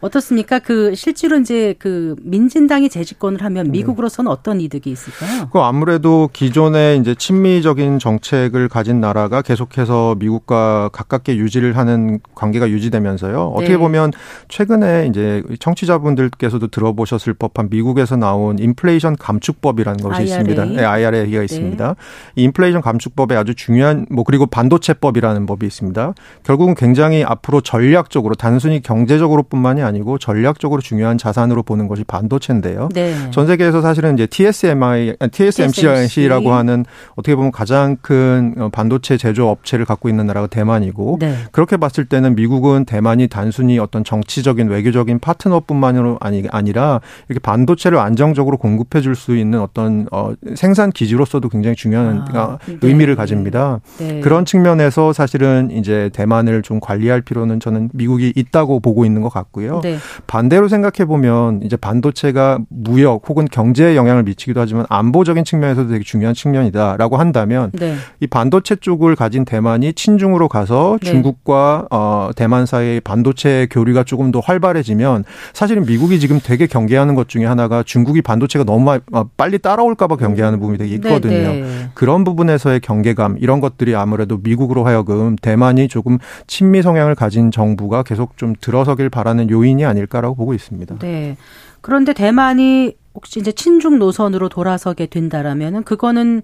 [0.00, 0.58] 어떻습니까?
[0.58, 3.70] 그 실제로 이제 그 민진당이 재집권을 하면 네.
[3.70, 5.48] 미국으로서는 어떤 이득이 있을까요?
[5.50, 13.52] 그 아무래도 기존에 이제 친미적인 정책을 가진 나라가 계속해서 미국과 가깝게 유지를 하는 관계가 유지되면서요.
[13.54, 13.78] 어떻게 네.
[13.78, 14.12] 보면
[14.48, 20.24] 최근에 이제 청취자분들께서도 들어보셨을 법한 미국에서 나온 인플레이션 감축법이라는 것이 IRA.
[20.24, 20.64] 있습니다.
[20.66, 21.88] 네, IRA가 있습니다.
[21.88, 21.94] 네.
[22.36, 26.12] 이 인플레이션 감축법에 아주 중요한 뭐 그리고 반도체법이라는 법이 있습니다.
[26.42, 32.90] 결국은 굉장히 앞으로 전략적으로 단순히 경제적으로뿐만이 아니라 아니고 전략적으로 중요한 자산으로 보는 것이 반도체인데요.
[32.92, 33.14] 네.
[33.30, 36.84] 전 세계에서 사실은 이제 TSMI, TSMC라고 하는
[37.16, 41.34] 어떻게 보면 가장 큰 어, 반도체 제조 업체를 갖고 있는 나라가 대만이고 네.
[41.50, 48.58] 그렇게 봤을 때는 미국은 대만이 단순히 어떤 정치적인 외교적인 파트너뿐만으로 아니 아니라 이렇게 반도체를 안정적으로
[48.58, 52.78] 공급해 줄 수 있는 어떤 어 생산 기지로서도 굉장히 중요한 아, 네.
[52.82, 53.80] 의미를 가집니다.
[53.98, 54.20] 네.
[54.20, 59.73] 그런 측면에서 사실은 이제 대만을 좀 관리할 필요는 저는 미국이 있다고 보고 있는 것 같고요.
[59.76, 59.80] 있고요.
[59.92, 59.98] 네.
[60.26, 66.34] 반대로 생각해 보면 이제 반도체가 무역 혹은 경제에 영향을 미치기도 하지만 안보적인 측면에서도 되게 중요한
[66.34, 67.94] 측면이다라고 한다면 네.
[68.20, 71.10] 이 반도체 쪽을 가진 대만이 친중으로 가서 네.
[71.10, 77.28] 중국과 어 대만 사이의 반도체 교류가 조금 더 활발해지면 사실은 미국이 지금 되게 경계하는 것
[77.28, 81.34] 중에 하나가 중국이 반도체가 너무 마- 어, 빨리 따라올까 봐 경계하는 부분이 되게 있거든요.
[81.34, 81.88] 네, 네.
[81.94, 88.36] 그런 부분에서의 경계감 이런 것들이 아무래도 미국으로 하여금 대만이 조금 친미 성향을 가진 정부가 계속
[88.36, 90.98] 좀 들어서길 바라는 요 인이 아닐까라고 보고 있습니다.
[90.98, 91.36] 네.
[91.80, 96.42] 그런데 대만이 혹시 이제 친중 노선으로 돌아서게 된다라면은 그거는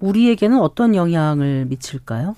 [0.00, 2.34] 우리에게는 어떤 영향을 미칠까요?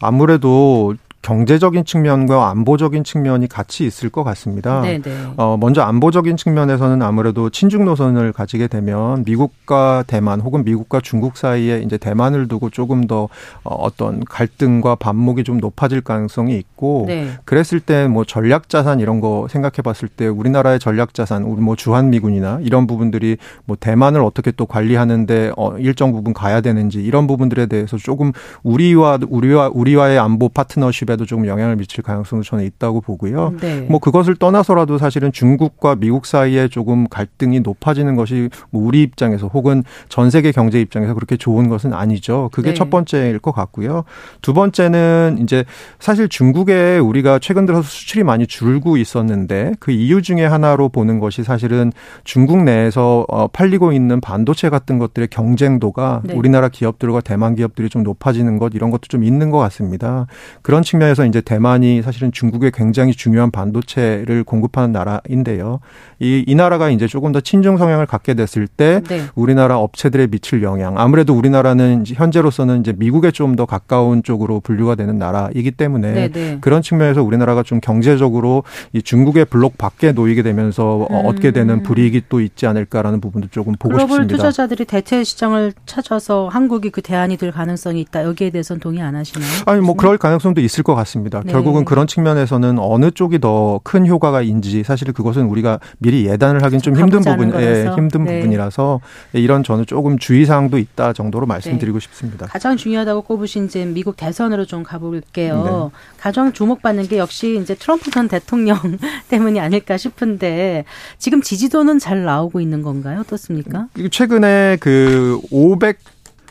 [0.00, 0.94] 아무래도
[1.26, 4.80] 경제적인 측면과 안보적인 측면이 같이 있을 것 같습니다.
[4.80, 5.10] 네, 네.
[5.36, 11.82] 어, 먼저 안보적인 측면에서는 아무래도 친중 노선을 가지게 되면 미국과 대만 혹은 미국과 중국 사이에
[11.84, 13.28] 이제 대만을 두고 조금 더
[13.64, 17.30] 어, 어떤 갈등과 반목이 좀 높아질 가능성이 있고 네.
[17.44, 21.76] 그랬을 때 뭐 전략 자산 이런 거 생각해 봤을 때 우리나라의 전략 자산 우리 뭐
[21.76, 27.26] 주한 미군이나 이런 부분들이 뭐 대만을 어떻게 또 관리하는데 어 일정 부분 가야 되는지 이런
[27.26, 33.00] 부분들에 대해서 조금 우리와 우리와 우리와의 안보 파트너십에 도 조금 영향을 미칠 가능성도 저는 있다고
[33.00, 33.54] 보고요.
[33.60, 33.86] 네.
[33.88, 39.82] 뭐 그것을 떠나서라도 사실은 중국과 미국 사이에 조금 갈등이 높아지는 것이 뭐 우리 입장에서 혹은
[40.08, 42.50] 전 세계 경제 입장에서 그렇게 좋은 것은 아니죠.
[42.52, 42.74] 그게 네.
[42.74, 44.04] 첫 번째일 것 같고요.
[44.42, 45.64] 두 번째는 이제
[45.98, 51.42] 사실 중국에 우리가 최근 들어서 수출이 많이 줄고 있었는데 그 이유 중에 하나로 보는 것이
[51.42, 51.92] 사실은
[52.24, 56.34] 중국 내에서 어, 팔리고 있는 반도체 같은 것들의 경쟁도가 네.
[56.34, 60.26] 우리나라 기업들과 대만 기업들이 좀 높아지는 것 이런 것도 좀 있는 것 같습니다.
[60.62, 65.80] 그런 측면 에서 이제 대만이 사실은 중국에 굉장히 중요한 반도체를 공급하는 나라인데요.
[66.18, 69.22] 이, 이 나라가 이제 조금 더 친중 성향을 갖게 됐을 때 네.
[69.34, 70.98] 우리나라 업체들에 미칠 영향.
[70.98, 76.58] 아무래도 우리나라는 현재로서는 이제 미국에 좀 더 가까운 쪽으로 분류가 되는 나라이기 때문에 네, 네.
[76.60, 81.26] 그런 측면에서 우리나라가 좀 경제적으로 이 중국의 블록 밖에 놓이게 되면서 어, 음.
[81.26, 84.36] 얻게 되는 불이익이 또 있지 않을까라는 부분도 조금 보고 글로벌 싶습니다.
[84.36, 88.24] 투자자들이 대체 시장을 찾아서 한국이 그 대안이 될 가능성이 있다.
[88.24, 89.48] 여기에 대해서는 동의 안 하시나요?
[89.64, 91.42] 아니 뭐 그럴 가능성도 있을 것 같습니다.
[91.44, 91.52] 네.
[91.52, 96.80] 결국은 그런 측면에서는 어느 쪽이 더 큰 효과가 있는지 사실 그것은 우리가 미리 예단을 하긴
[96.80, 97.90] 좀 힘든 부분, 예.
[97.96, 98.36] 힘든 네.
[98.40, 99.00] 부분이라서
[99.32, 102.46] 이런 저는 조금 주의사항도 있다 정도로 말씀드리고 싶습니다.
[102.46, 105.90] 가장 중요하다고 꼽으신 이제 미국 대선으로 좀 가볼게요.
[105.92, 105.98] 네.
[106.20, 108.76] 가장 주목받는 게 역시 이제 트럼프 전 대통령
[109.28, 110.84] 때문이 아닐까 싶은데
[111.18, 113.20] 지금 지지도는 잘 나오고 있는 건가요?
[113.20, 113.86] 어떻습니까?
[114.10, 115.98] 최근에 그 500,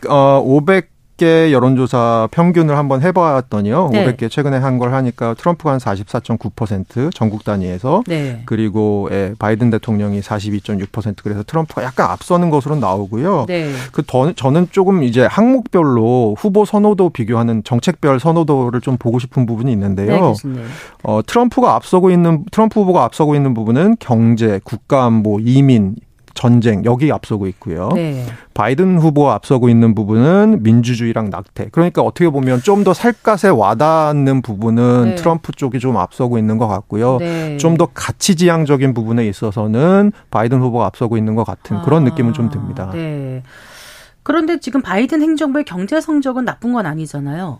[0.07, 3.89] 어, 500 개 여론조사 평균을 한번 해봤더니요.
[3.91, 4.05] 네.
[4.05, 8.41] 500개 최근에 한 걸 하니까 트럼프가 한 44.9% 전국 단위에서 네.
[8.45, 13.45] 그리고 예, 바이든 대통령이 42.6% 그래서 트럼프가 약간 앞서는 것으로 나오고요.
[13.47, 13.71] 네.
[13.93, 19.67] 그 더, 저는 조금 이제 항목별로 후보 선호도 비교하는 정책별 선호도를 좀 보고 싶은 부분이
[19.67, 20.19] 네, 있는데요.
[20.19, 20.61] 교수님.
[21.03, 25.95] 어, 트럼프가 앞서고 있는 트럼프 후보가 앞서고 있는 부분은 경제, 국가안보, 이민,
[26.35, 27.89] 전쟁 여기 앞서고 있고요.
[27.95, 28.25] 네.
[28.53, 31.69] 바이든 후보가 앞서고 있는 부분은 민주주의랑 낙태.
[31.71, 35.15] 그러니까 어떻게 보면 좀 더 살갗에 와닿는 부분은 네.
[35.15, 37.17] 트럼프 쪽이 좀 앞서고 있는 것 같고요.
[37.17, 37.57] 네.
[37.57, 42.91] 좀더 가치지향적인 부분에 있어서는 바이든 후보가 앞서고 있는 것 같은 그런 아, 느낌은 좀 듭니다.
[42.93, 43.41] 네.
[44.21, 47.59] 그런데 지금 바이든 행정부의 경제 성적은 나쁜 건 아니잖아요.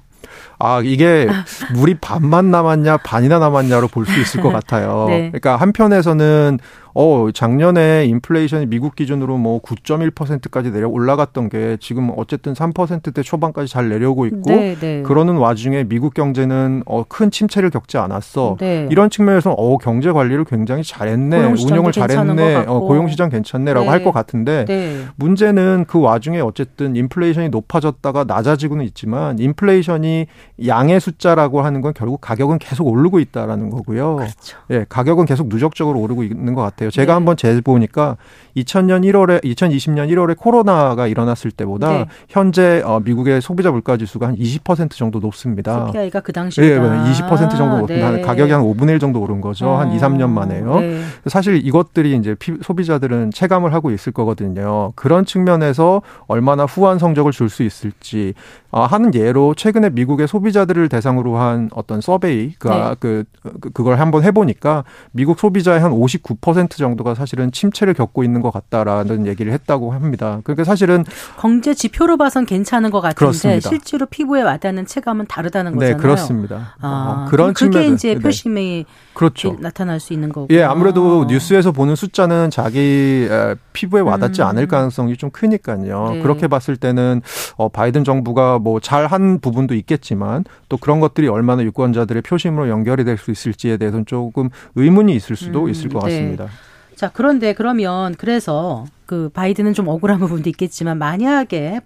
[0.59, 1.27] 아, 이게
[1.75, 5.05] 물이 반만 남았냐, 반이나 남았냐로 볼 수 있을 것 같아요.
[5.09, 5.29] 네.
[5.31, 6.59] 그러니까 한편에서는
[6.97, 13.89] 어, 작년에 인플레이션이 미국 기준으로 뭐 9.1%까지 내려 올라갔던 게 지금 어쨌든 3%대 초반까지 잘
[13.89, 15.03] 내려오고 있고 네, 네.
[15.03, 18.55] 그러는 와중에 미국 경제는 어, 큰 침체를 겪지 않았어.
[18.61, 18.87] 네.
[18.89, 21.53] 이런 측면에서 어, 경제 관리를 굉장히 잘했네.
[21.61, 22.63] 운영을 잘했네.
[22.65, 23.89] 어, 고용 시장 괜찮네라고 네.
[23.89, 25.01] 할것 같은데 네.
[25.17, 30.27] 문제는 그 와중에 어쨌든 인플레이션이 높아졌다가 낮아지고는 있지만 인플레이션이
[30.65, 34.15] 양의 숫자라고 하는 건 결국 가격은 계속 오르고 있다라는 거고요.
[34.15, 34.57] 그렇죠.
[34.71, 36.84] 예, 가격은 계속 누적적으로 오르고 있는 것 같아요.
[36.91, 37.11] 제가 네.
[37.13, 38.17] 한번 재보니까
[38.57, 42.05] 2000년 1월에 2020년 1월에 코로나가 일어났을 때보다 네.
[42.29, 45.87] 현재 어, 미국의 소비자 물가 지수가 한 20% 정도 높습니다.
[45.87, 49.71] CPI가 그 예, 당시에 20% 정도 높은 가격이 한 5분의 1 정도 오른 거죠.
[49.71, 50.79] 한 2, 3년 만에요.
[50.79, 51.01] 네.
[51.27, 54.91] 사실 이것들이 이제 피- 소비자들은 체감을 하고 있을 거거든요.
[54.95, 58.33] 그런 측면에서 얼마나 후한 성적을 줄 수 있을지
[58.71, 62.95] 아, 하는 예로 최근에 미국의 소비자들을 대상으로 한 어떤 서베이 그, 네.
[62.99, 63.23] 그,
[63.61, 68.51] 그 그걸 한번 해보니까 미국 소비자의 한 59% 10% 정도가 사실은 침체를 겪고 있는 것
[68.51, 70.39] 같다라는 얘기를 했다고 합니다.
[70.43, 71.03] 그러니까 사실은
[71.39, 73.69] 경제 지표로 봐선 괜찮은 것 같은데 그렇습니다.
[73.69, 75.97] 실제로 피부에 와닿는 체감은 다르다는 네, 거잖아요.
[75.97, 76.75] 그렇습니다.
[76.81, 78.19] 아, 어, 그런 그게 이제 네.
[78.19, 79.55] 표심이 그렇죠.
[79.59, 80.47] 나타날 수 있는 거고.
[80.51, 84.47] 예, 아무래도 뉴스에서 보는 숫자는 자기 에, 피부에 와닿지 음.
[84.47, 86.11] 않을 가능성이 좀 크니까요.
[86.13, 86.21] 네.
[86.21, 87.21] 그렇게 봤을 때는
[87.55, 93.15] 어, 바이든 정부가 뭐 잘한 부분도 있겠지만 또 그런 것들이 얼마나 유권자들의 표심으로 연결이 될
[93.15, 96.11] 수 있을지에 대해서는 조금 의문이 있을 수도 음, 있을 것 네.
[96.11, 96.47] 같습니다.
[96.95, 101.79] 자, 그런데 그러면 그래서 그 바이든은 좀 억울한 부분도 있겠지만 만약에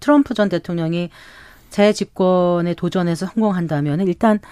[0.00, 1.10] 트럼프 전 대통령이
[1.70, 4.44] 재집권에 도전해서 성공한다면 일단 어,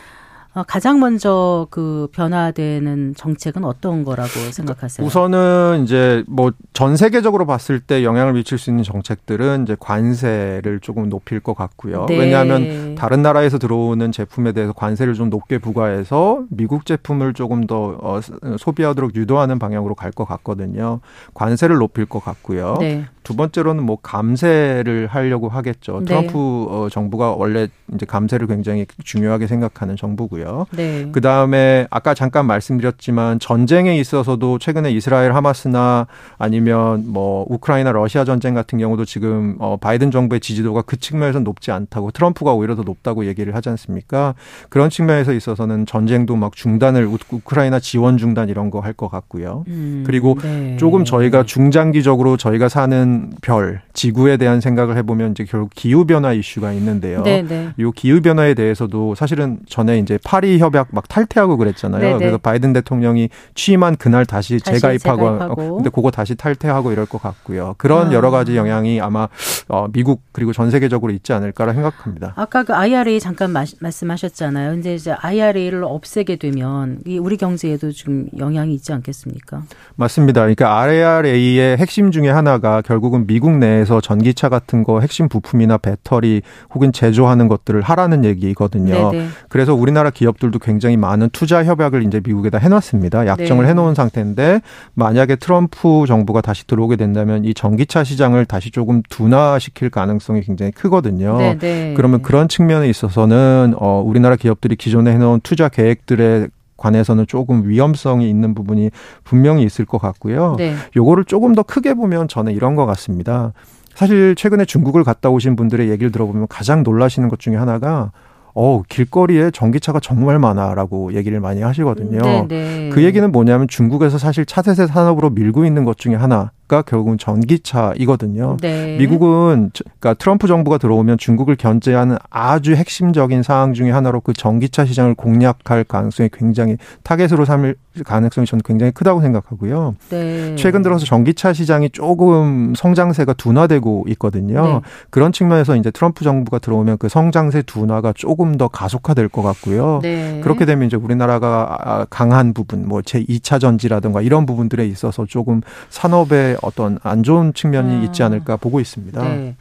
[0.62, 5.04] 가장 먼저 그 변화되는 정책은 어떤 거라고 생각하세요?
[5.06, 11.08] 우선은 이제 뭐 전 세계적으로 봤을 때 영향을 미칠 수 있는 정책들은 이제 관세를 조금
[11.08, 12.06] 높일 것 같고요.
[12.08, 12.18] 네.
[12.18, 18.20] 왜냐하면 다른 나라에서 들어오는 제품에 대해서 관세를 좀 높게 부과해서 미국 제품을 조금 더 어,
[18.58, 21.00] 소비하도록 유도하는 방향으로 갈 것 같거든요.
[21.34, 22.76] 관세를 높일 것 같고요.
[22.80, 23.04] 네.
[23.24, 26.00] 두 번째로는 뭐 감세를 하려고 하겠죠.
[26.00, 26.04] 네.
[26.04, 30.66] 트럼프 어, 정부가 원래 이제 감세를 굉장히 중요하게 생각하는 정부고요.
[30.72, 31.08] 네.
[31.10, 36.06] 그 다음에 아까 잠깐 말씀드렸지만 전쟁에 있어서도 최근에 이스라엘 하마스나
[36.38, 41.70] 아니면 뭐 우크라이나 러시아 전쟁 같은 경우도 지금 어 바이든 정부의 지지도가 그 측면에서 높지
[41.72, 44.34] 않다고 트럼프가 오히려 더 높다고 얘기를 하지 않습니까?
[44.68, 49.64] 그런 측면에서 있어서는 전쟁도 막 중단을 우- 우크라이나 지원 중단 이런 거 할 것 같고요.
[49.68, 50.76] 음, 그리고 네.
[50.76, 56.72] 조금 저희가 중장기적으로 저희가 사는 별, 지구에 대한 생각을 해보면 이제 결국 기후 변화 이슈가
[56.72, 57.22] 있는데요.
[57.22, 57.70] 네, 네.
[57.76, 62.00] 이 기후 변화에 대해서도 사실은 전에 이제 파리 협약 막 탈퇴하고 그랬잖아요.
[62.00, 62.18] 네네.
[62.18, 65.62] 그래서 바이든 대통령이 취임한 그날 다시, 다시 재가입하고, 재가입하고.
[65.62, 67.74] 어, 근데 그거 다시 탈퇴하고 이럴 것 같고요.
[67.78, 68.12] 그런 아.
[68.12, 69.28] 여러 가지 영향이 아마
[69.68, 72.32] 어, 미국 그리고 전 세계적으로 있지 않을까라 생각합니다.
[72.36, 74.70] 아까 그 IRA 잠깐 마- 말씀하셨잖아요.
[74.72, 79.62] 근데 이제 IRA를 없애게 되면 이 우리 경제에도 좀 영향이 있지 않겠습니까?
[79.96, 80.40] 맞습니다.
[80.40, 86.40] 그러니까 IRA의 핵심 중에 하나가 결국 은 미국 내에서 전기차 같은 거 핵심 부품이나 배터리
[86.74, 89.10] 혹은 제조하는 것들을 하라는 얘기거든요.
[89.10, 89.28] 네네.
[89.48, 93.26] 그래서 우리나라 기업들도 굉장히 많은 투자 협약을 이제 미국에다 해놨습니다.
[93.26, 93.70] 약정을 네.
[93.70, 94.60] 해놓은 상태인데
[94.94, 101.36] 만약에 트럼프 정부가 다시 들어오게 된다면 이 전기차 시장을 다시 조금 둔화시킬 가능성이 굉장히 크거든요.
[101.36, 101.94] 네네.
[101.96, 106.48] 그러면 그런 측면에 있어서는 어 우리나라 기업들이 기존에 해놓은 투자 계획들에
[106.84, 108.90] 관해서는 조금 위험성이 있는 부분이
[109.24, 110.56] 분명히 있을 것 같고요.
[110.58, 110.74] 네.
[110.94, 113.54] 요거를 조금 더 크게 보면 저는 이런 것 같습니다.
[113.94, 118.12] 사실 최근에 중국을 갔다 오신 분들의 얘기를 들어보면 가장 놀라시는 것 중에 하나가
[118.54, 122.46] 어 길거리에 전기차가 정말 많아라고 얘기를 많이 하시거든요.
[122.46, 122.90] 네네.
[122.90, 128.56] 그 얘기는 뭐냐면 중국에서 사실 차세대 산업으로 밀고 있는 것 중에 하나 가 결국은 전기차이거든요.
[128.60, 128.96] 네.
[128.96, 134.84] 미국은 저- 그러니까 트럼프 정부가 들어오면 중국을 견제하는 아주 핵심적인 사항 중에 하나로 그 전기차
[134.86, 139.94] 시장을 공략할 가능성이 굉장히 타겟으로 삼을 가능성이 저는 굉장히 크다고 생각하고요.
[140.10, 140.56] 네.
[140.56, 144.64] 최근 들어서 전기차 시장이 조금 성장세가 둔화되고 있거든요.
[144.66, 144.80] 네.
[145.10, 150.00] 그런 측면에서 이제 트럼프 정부가 들어오면 그 성장세 둔화가 조금 더 가속화될 것 같고요.
[150.02, 150.40] 네.
[150.42, 155.60] 그렇게 되면 이제 우리나라가 아, 강한 부분, 뭐 제 2차 전지라든가 이런 부분들에 있어서 조금
[155.90, 158.04] 산업의 어떤 안 좋은 측면이 음.
[158.04, 159.22] 있지 않을까 보고 있습니다.
[159.22, 159.56] 네.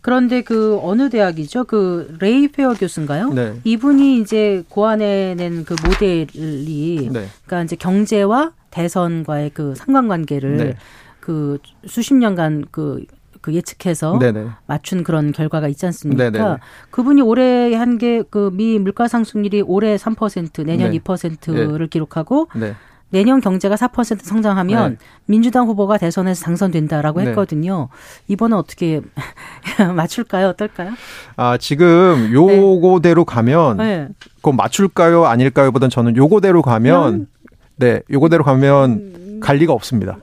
[0.00, 1.64] 그런데 그 어느 대학이죠?
[1.64, 3.30] 그 레이 페어 교수인가요?
[3.30, 3.58] 네.
[3.64, 7.26] 이분이 이제 고안해낸 그 모델이 네.
[7.46, 10.76] 그러니까 이제 경제와 대선과의 그 상관관계를 네.
[11.20, 13.04] 그 수십 년간 그,
[13.40, 14.46] 그 예측해서 네네.
[14.66, 16.30] 맞춘 그런 결과가 있지 않습니까?
[16.30, 16.56] 네네.
[16.90, 20.98] 그분이 올해 한 게 그 미 물가 상승률이 올해 3% 내년 네.
[20.98, 22.74] 2%를 기록하고 네.
[23.14, 24.96] 내년 경제가 4% 성장하면 네.
[25.26, 27.28] 민주당 후보가 대선에서 당선된다라고 네.
[27.28, 27.88] 했거든요.
[28.26, 29.00] 이번은 어떻게
[29.94, 30.48] 맞출까요?
[30.48, 30.90] 어떨까요?
[31.36, 34.08] 아, 지금 요거대로 가면 네.
[34.38, 35.26] 그건 맞출까요?
[35.26, 37.28] 아닐까요?보단 저는 요거대로 가면
[37.76, 40.18] 네, 요거대로 가면 갈 리가 없습니다.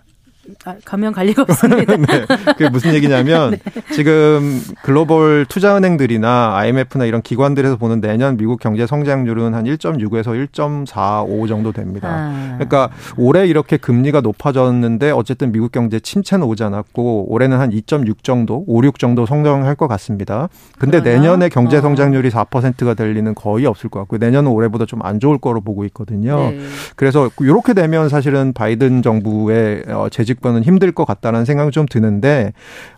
[0.66, 1.98] 아, 가면 갈 리가 없습니다.
[1.98, 2.26] 네.
[2.46, 3.82] 그게 무슨 얘기냐면 네.
[3.94, 11.72] 지금 글로벌 투자은행들이나 IMF나 이런 기관들에서 보는 내년 미국 경제 성장률은 한 1.6에서 1.45 정도
[11.74, 12.08] 됩니다.
[12.10, 12.54] 아.
[12.56, 18.64] 그러니까 올해 이렇게 금리가 높아졌는데 어쨌든 미국 경제 침체는 오지 않았고 올해는 한 2.6 정도,
[18.68, 20.48] 5, 6 정도 성장할 것 같습니다.
[20.80, 21.20] 근데 그러나?
[21.20, 21.82] 내년에 경제 어.
[21.82, 24.20] 성장률이 4%가 될 리는 거의 없을 것 같고요.
[24.20, 26.52] 내년은 올해보다 좀 안 좋을 거로 보고 있거든요.
[26.52, 26.60] 네.
[26.96, 32.54] 그래서 이렇게 되면 사실은 바이든 정부의 어, 재집권은 힘들 것 같다는 생각이 좀 드는데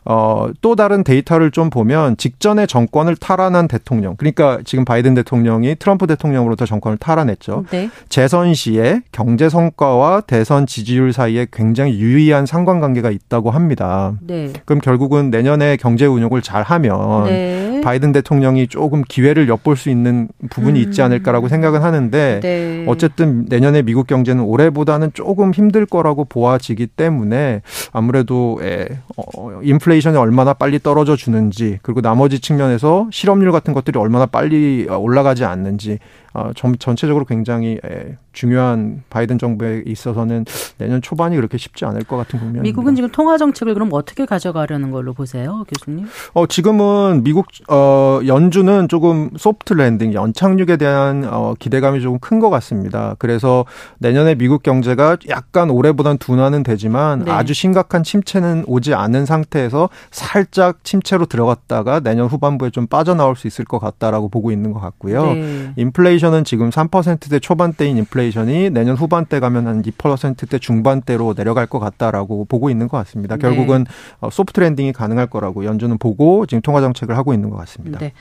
[0.05, 6.07] 어, 또 다른 데이터를 좀 보면 직전에 정권을 탈환한 대통령, 그러니까 지금 바이든 대통령이 트럼프
[6.07, 7.65] 대통령으로부터 정권을 탈환했죠.
[7.71, 7.89] 네.
[8.09, 14.13] 재선 시에 경제 성과와 대선 지지율 사이에 굉장히 유의한 상관관계가 있다고 합니다.
[14.21, 14.51] 네.
[14.65, 17.72] 그럼 결국은 내년에 경제 운용을 잘 하면 네.
[17.83, 21.05] 바이든 대통령이 조금 기회를 엿볼 수 있는 부분이 있지 음.
[21.05, 22.85] 않을까라고 생각은 하는데 네.
[22.87, 30.53] 어쨌든 내년에 미국 경제는 올해보다는 조금 힘들 거라고 보아지기 때문에 아무래도 에, 어, 인플레이션이 얼마나
[30.53, 35.99] 빨리 떨어져 주는지 그리고 나머지 측면에서 실업률 같은 것들이 얼마나 빨리 올라가지 않는지
[36.33, 40.45] 어, 전, 전체적으로 굉장히 에, 중요한 바이든 정부에 있어서는
[40.79, 42.63] 내년 초반이 그렇게 쉽지 않을 것 같은 국면입니다.
[42.63, 46.07] 미국은 지금 통화 정책을 그럼 어떻게 가져가려는 걸로 보세요, 교수님?
[46.33, 52.49] 어, 지금은 미국, 어, 연준은 조금 soft landing, 연착륙에 대한, 어, 기대감이 조금 큰 것
[52.49, 53.15] 같습니다.
[53.19, 53.63] 그래서
[53.99, 57.31] 내년에 미국 경제가 약간 올해보단 둔화는 되지만 네.
[57.31, 63.65] 아주 심각한 침체는 오지 않은 상태에서 살짝 침체로 들어갔다가 내년 후반부에 좀 빠져나올 수 있을
[63.65, 65.25] 것 같다라고 보고 있는 것 같고요.
[65.33, 65.73] 네.
[65.75, 72.45] 인플레이션 은 지금 3%대 초반대인 인플레이션이 내년 후반대 가면 한 2%대 중반대로 내려갈 것 같다라고
[72.45, 73.35] 보고 있는 것 같습니다.
[73.35, 73.41] 네.
[73.41, 73.85] 결국은
[74.21, 77.99] 어, soft landing이 가능할 거라고 연준은 보고 지금 통화 정책을 하고 있는 것 같습니다.
[77.99, 78.13] 네.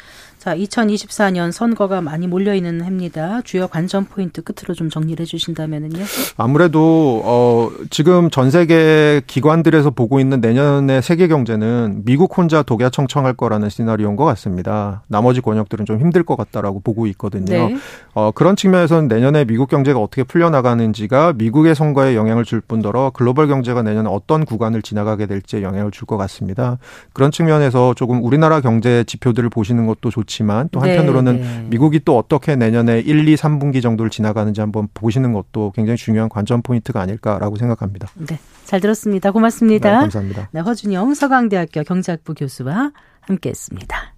[0.42, 3.42] 자, 2024년 선거가 많이 몰려 있는 해입니다.
[3.42, 6.02] 주요 관전 포인트 끝으로 좀 정리를 해 주신다면은요.
[6.36, 13.68] 아무래도 어 지금 전 세계 기관들에서 보고 있는 내년의 세계 경제는 미국 혼자 독야청청할 거라는
[13.68, 15.04] 시나리오인 것 같습니다.
[15.06, 17.68] 나머지 권역들은 좀 힘들 것 같다라고 보고 있거든요.
[17.68, 17.76] 네.
[18.14, 23.46] 어 그런 측면에서는 내년에 미국 경제가 어떻게 풀려 나가는지가 미국의 선거에 영향을 줄 뿐더러 글로벌
[23.46, 26.78] 경제가 내년에 어떤 구간을 지나가게 될지에 영향을 줄 것 같습니다.
[27.12, 31.66] 그런 측면에서 조금 우리나라 경제 지표들을 보시는 것도 좋지 만 또 한편으로는 네, 네.
[31.68, 36.62] 미국이 또 어떻게 내년에 1, 2, 3분기 정도를 지나가는지 한번 보시는 것도 굉장히 중요한 관전
[36.62, 38.08] 포인트가 아닐까라고 생각합니다.
[38.14, 38.38] 네.
[38.64, 39.28] 잘 들었습니다.
[39.28, 40.00] 네, 고맙습니다.
[40.00, 40.48] 감사합니다.
[40.52, 44.14] 네, 허준영 서강대학교 경제학부 교수와 함께 했습니다.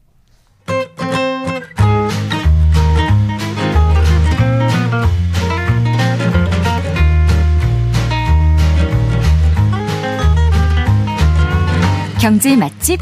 [12.20, 13.00] 경제 맛집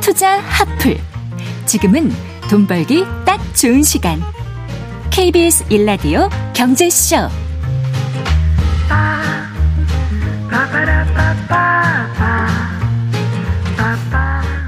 [0.00, 0.96] 투자 핫플.
[1.66, 2.10] 지금은
[2.50, 4.20] 돈 벌기 딱 좋은 시간.
[5.10, 7.16] KBS 일라디오 경제쇼.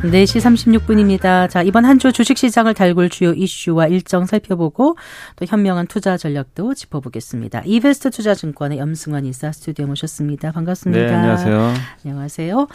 [0.04, 1.48] 4시 36분입니다.
[1.48, 4.96] 자, 이번 한 주 주식 시장을 달굴 주요 이슈와 일정 살펴보고
[5.36, 7.62] 또 현명한 투자 전략도 짚어보겠습니다.
[7.64, 10.52] 이베스트 투자증권의 염승환 이사 스튜디오 모셨습니다.
[10.52, 11.06] 반갑습니다.
[11.06, 11.74] 네, 안녕하세요.
[12.04, 12.66] 안녕하세요.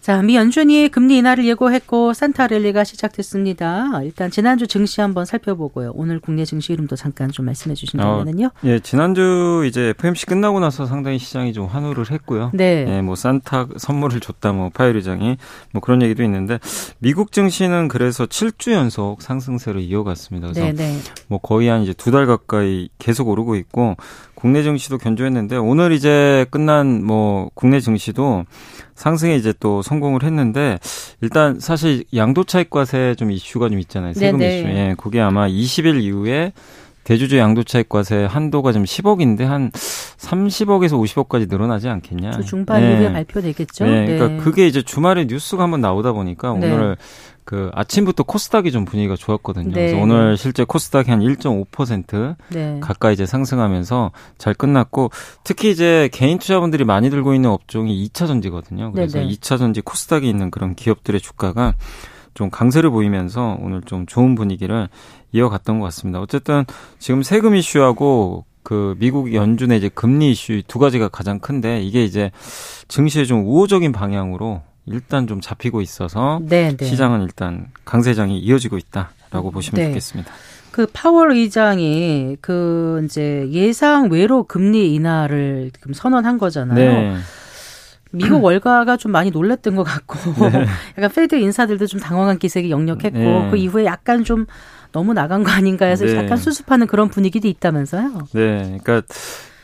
[0.00, 3.90] 자, 미 연준이 금리 인하를 예고했고 산타 랠리가 시작됐습니다.
[4.04, 5.92] 일단 지난주 증시 한번 살펴보고요.
[5.94, 8.48] 오늘 국내 증시 흐름도 잠깐 좀 말씀해 주신다면요.
[8.64, 12.52] 예, 지난주 이제 FMC 끝나고 나서 상당히 시장이 좀 환호를 했고요.
[12.54, 12.86] 네.
[12.88, 15.36] 예, 뭐 산타 선물을 줬다 뭐 파일 의장이
[15.72, 16.58] 뭐 그런 얘기도 있는데
[17.00, 20.48] 미국 증시는 그래서 7주 연속 상승세를 이어갔습니다.
[20.48, 20.96] 그래서 네, 네.
[21.26, 23.96] 뭐 거의 한 이제 두 달 가까이 계속 오르고 있고
[24.34, 28.46] 국내 증시도 견조했는데 오늘 이제 끝난 뭐 국내 증시도
[28.98, 30.78] 상승에 이제 또 성공을 했는데
[31.20, 34.12] 일단 사실 양도 차익과세 좀 이슈가 좀 있잖아요.
[34.12, 34.58] 세금 네네.
[34.58, 34.68] 이슈.
[34.68, 36.52] 예, 그게 아마 20일 이후에
[37.04, 42.32] 대주주 양도 차익과세 한도가 좀 10억인데 한 30억에서 50억까지 늘어나지 않겠냐.
[42.32, 42.94] 주 중반 예.
[42.94, 43.84] 이후에 발표되겠죠.
[43.86, 46.70] 네, 그러니까 그게 이제 주말에 뉴스가 한번 나오다 보니까 네.
[46.70, 46.96] 오늘
[47.48, 49.72] 그 아침부터 코스닥이 좀 분위기가 좋았거든요.
[49.72, 49.86] 네.
[49.86, 52.78] 그래서 오늘 실제 코스닥이 한 1.5% 네.
[52.78, 55.10] 가까이 이제 상승하면서 잘 끝났고
[55.44, 58.92] 특히 이제 개인 투자분들이 많이 들고 있는 업종이 2차 전지거든요.
[58.92, 59.32] 그래서 네네.
[59.32, 61.72] 2차 전지 코스닥이 있는 그런 기업들의 주가가
[62.34, 64.90] 좀 강세를 보이면서 오늘 좀 좋은 분위기를
[65.32, 66.20] 이어갔던 것 같습니다.
[66.20, 66.66] 어쨌든
[66.98, 72.30] 지금 세금 이슈하고 그 미국 연준의 이제 금리 이슈 두 가지가 가장 큰데 이게 이제
[72.88, 74.60] 증시에 좀 우호적인 방향으로
[74.92, 76.84] 일단 좀 잡히고 있어서 네, 네.
[76.84, 79.88] 시장은 일단 강세장이 이어지고 있다라고 보시면 네.
[79.88, 80.32] 좋겠습니다.
[80.70, 86.76] 그 파월 의장이 그 이제 예상 외로 금리 인하를 지금 선언한 거잖아요.
[86.76, 87.16] 네.
[88.10, 90.16] 미국 월가가 좀 많이 놀랐던 것 같고
[90.96, 93.48] 약간 Fed 인사들도 좀 당황한 기색이 역력했고 네.
[93.50, 94.46] 그 이후에 약간 좀
[94.92, 96.16] 너무 나간 거 아닌가 해서 네.
[96.16, 98.28] 약간 수습하는 그런 분위기도 있다면서요.
[98.32, 99.02] 네, 그러니까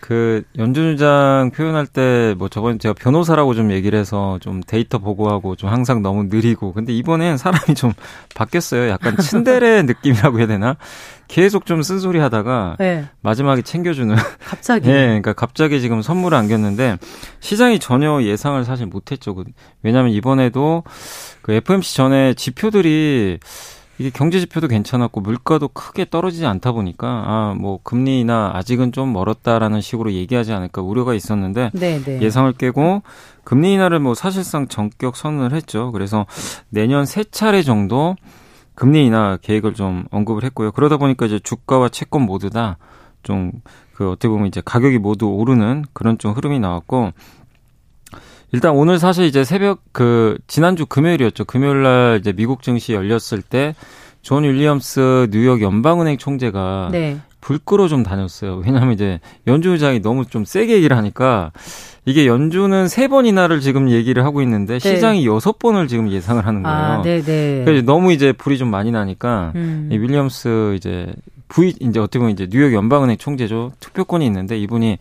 [0.05, 5.57] 그 연준 의장 표현할 때 뭐 저번 제가 변호사라고 좀 얘기를 해서 좀 데이터 보고하고
[5.57, 7.93] 좀 항상 너무 느리고 근데 이번엔 사람이 좀
[8.35, 8.89] 바뀌었어요.
[8.91, 10.77] 약간 츤데레 느낌이라고 해야 되나?
[11.29, 14.15] 계속 좀 쓴소리 하다가 네, 마지막에 챙겨주는
[14.45, 14.89] 갑자기.
[14.91, 16.99] 예, 그러니까 갑자기 지금 선물을 안겼는데
[17.41, 19.35] 시장이 전혀 예상을 사실 못했죠.
[19.35, 19.45] 그-
[19.83, 20.83] 왜냐하면 이번에도
[21.41, 23.39] 그 FMC 전에 지표들이
[23.99, 29.81] 이게 경제 지표도 괜찮았고 물가도 크게 떨어지지 않다 보니까 아 뭐 금리나 아직은 좀 멀었다라는
[29.81, 32.21] 식으로 얘기하지 않을까 우려가 있었는데 네, 네.
[32.21, 33.03] 예상을 깨고
[33.45, 35.93] 금리 인하를 뭐 사실상 전격 선언을 했죠.
[35.93, 36.27] 그래서
[36.71, 38.17] 내년 세 차례 정도
[38.75, 40.73] 금리 인하 계획을 좀 언급을 했고요.
[40.73, 42.77] 그러다 보니까 이제 주가와 채권 모두 다
[43.23, 43.53] 좀
[43.95, 47.13] 그 어떻게 보면 이제 가격이 모두 오르는 그런 좀 흐름이 나왔고
[48.55, 51.45] 일단 오늘 사실 이제 새벽 그 지난주 금요일이었죠.
[51.45, 53.75] 금요일 날 이제 미국 증시 열렸을 때
[54.25, 57.19] 존 윌리엄스 뉴욕 연방은행 총재가 네.
[57.43, 58.63] 불 끄러 좀 다녔어요.
[58.65, 61.53] 왜냐하면 이제 연준 의장이 너무 좀 세게 얘기를 하니까
[62.07, 64.95] 이게 연준은 세 번이나를 지금 얘기를 하고 있는데 네.
[64.95, 66.77] 시장이 여섯 번을 지금 예상을 하는 거예요.
[66.79, 67.63] 아, 네, 네.
[67.67, 69.91] 그래서 너무 이제 불이 좀 많이 나니까 음.
[69.93, 71.13] 이 윌리엄스 이제
[71.55, 74.99] 부이 이제 어떻게 보면 이제 뉴욕 연방은행 총재죠 투표권이 있는데 이분이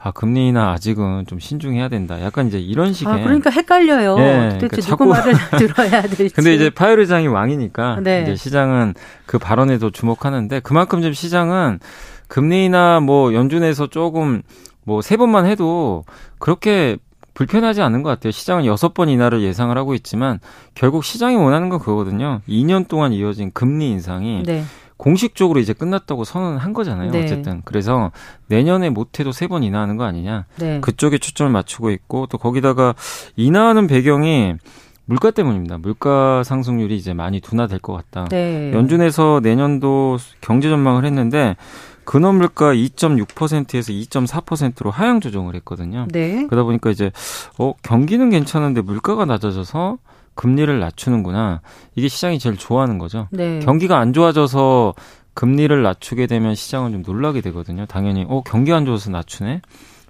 [0.00, 2.20] 아 금리나 아직은 좀 신중해야 된다.
[2.20, 3.12] 약간 이제 이런 식의.
[3.12, 4.16] 아, 그러니까 헷갈려요.
[4.18, 6.34] 예, 도대체 그러니까 누구 말을 들어야 될지.
[6.34, 8.22] 근데 이제 파열 의장이 왕이니까 네.
[8.22, 11.78] 이제 시장은 그 발언에도 주목하는데 그만큼 좀 시장은
[12.26, 14.42] 금리나 뭐 연준에서 조금
[14.82, 16.04] 뭐 세 번만 해도
[16.40, 16.96] 그렇게
[17.34, 18.32] 불편하지 않은 것 같아요.
[18.32, 20.40] 시장은 여섯 번 인하를 예상을 하고 있지만
[20.74, 22.40] 결국 시장이 원하는 건 그거거든요.
[22.48, 24.64] 2년 동안 이어진 금리 인상이 네.
[24.96, 27.10] 공식적으로 이제 끝났다고 선언한 거잖아요.
[27.10, 27.22] 네.
[27.24, 28.12] 어쨌든 그래서
[28.46, 30.46] 내년에 못해도 세 번 인하하는 거 아니냐.
[30.56, 30.80] 네.
[30.80, 32.94] 그쪽에 초점을 맞추고 있고 또 거기다가
[33.36, 34.54] 인하하는 배경이
[35.06, 35.76] 물가 때문입니다.
[35.78, 38.26] 물가 상승률이 이제 많이 둔화될 것 같다.
[38.30, 38.72] 네.
[38.72, 41.56] 연준에서 내년도 경제 전망을 했는데
[42.04, 46.06] 근원 물가 2.6%에서 2.4%로 하향 조정을 했거든요.
[46.10, 46.46] 네.
[46.48, 47.10] 그러다 보니까 이제
[47.58, 49.98] 어 경기는 괜찮은데 물가가 낮아져서
[50.34, 51.60] 금리를 낮추는구나.
[51.94, 53.28] 이게 시장이 제일 좋아하는 거죠.
[53.30, 53.60] 네.
[53.60, 54.94] 경기가 안 좋아져서
[55.34, 57.86] 금리를 낮추게 되면 시장은 좀 놀라게 되거든요.
[57.86, 59.62] 당연히 어 경기 안 좋아서 낮추네.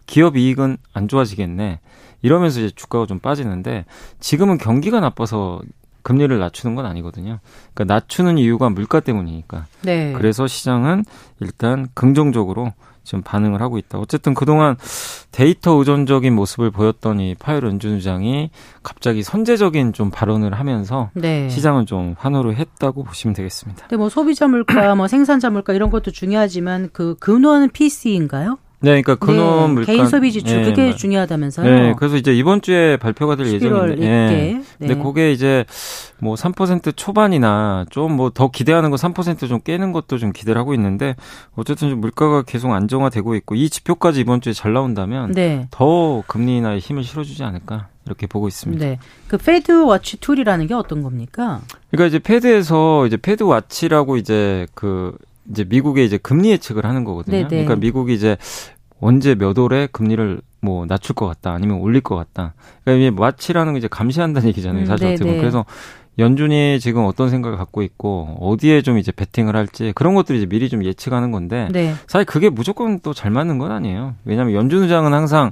[0.06, 1.80] 기업 이익은 안 좋아지겠네.
[2.22, 3.84] 이러면서 이제 주가가 좀 빠지는데
[4.20, 5.60] 지금은 경기가 나빠서
[6.02, 7.38] 금리를 낮추는 건 아니거든요.
[7.72, 9.66] 그러니까 낮추는 이유가 물가 때문이니까.
[9.82, 10.12] 네.
[10.12, 11.04] 그래서 시장은
[11.40, 12.72] 일단 긍정적으로
[13.04, 13.98] 지금 반응을 하고 있다.
[13.98, 14.76] 어쨌든 그동안
[15.30, 18.50] 데이터 의존적인 모습을 보였던 이 파열 연준 의장이
[18.82, 21.48] 갑자기 선제적인 좀 발언을 하면서 네.
[21.48, 23.82] 시장은 좀 환호를 했다고 보시면 되겠습니다.
[23.82, 28.58] 근데 뭐 소비자 물가, 뭐 생산자 물가 이런 것도 중요하지만 그 근원 PC인가요?
[28.84, 31.68] 네, 그러니까 근원 물가 개인 소비 지출 네, 그게 맞- 중요하다면서요?
[31.70, 34.02] 네, 그래서 이제 이번 주에 발표가 될 11월 예정인데.
[34.02, 34.08] 예.
[34.58, 34.62] 네.
[34.78, 35.64] 근데 그게 이제
[36.18, 41.16] 뭐 3% 초반이나 좀 뭐 더 기대하는 거 3%좀 깨는 것도 좀 기대를 하고 있는데
[41.56, 45.66] 어쨌든 좀 물가가 계속 안정화되고 있고 이 지표까지 이번 주에 잘 나온다면 네.
[45.70, 48.84] 더 금리 인하에 힘을 실어주지 않을까 이렇게 보고 있습니다.
[48.84, 48.98] 네.
[49.28, 51.62] 그 Fed Watch Tool이라는 게 어떤 겁니까?
[51.90, 55.16] 그러니까 이제 Fed에서 이제 Fed Watch라고 이제 그
[55.50, 57.36] 이제 미국의 이제 금리 예측을 하는 거거든요.
[57.36, 57.48] 네네.
[57.48, 58.36] 그러니까 미국이 이제
[59.00, 62.54] 언제 몇 월에 금리를 뭐 낮출 것 같다 아니면 올릴 것 같다.
[62.84, 64.82] 그러니까 이게 watch라는 게 이제 감시한다는 얘기잖아요.
[64.82, 65.40] 음, 사실 어떻게 보면 네네.
[65.40, 65.64] 그래서
[66.18, 70.68] 연준이 지금 어떤 생각을 갖고 있고 어디에 좀 이제 베팅을 할지 그런 것들이 이제 미리
[70.68, 71.94] 좀 예측하는 건데 네.
[72.06, 74.14] 사실 그게 무조건 또 잘 맞는 건 아니에요.
[74.24, 75.50] 왜냐하면 연준 의장은 항상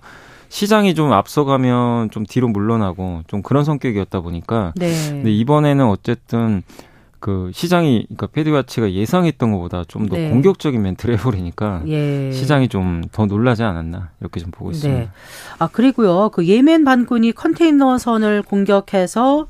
[0.49, 4.93] 시장이 좀 앞서가면 좀 뒤로 물러나고 좀 그런 성격이었다 보니까 네.
[5.11, 6.63] 근데 이번에는 어쨌든
[7.23, 10.29] 그 시장이 그러니까 패드와치가 예상했던 것보다 좀더 네.
[10.29, 12.33] 공격적인 멘트를 해버리니까 예.
[12.33, 15.01] 시장이 좀 더 놀라지 않았나 이렇게 좀 보고 있습니다.
[15.01, 15.09] 네.
[15.61, 16.31] 아 그리고요.
[16.31, 19.47] 그 예멘 반군이 컨테이너선을 공격해서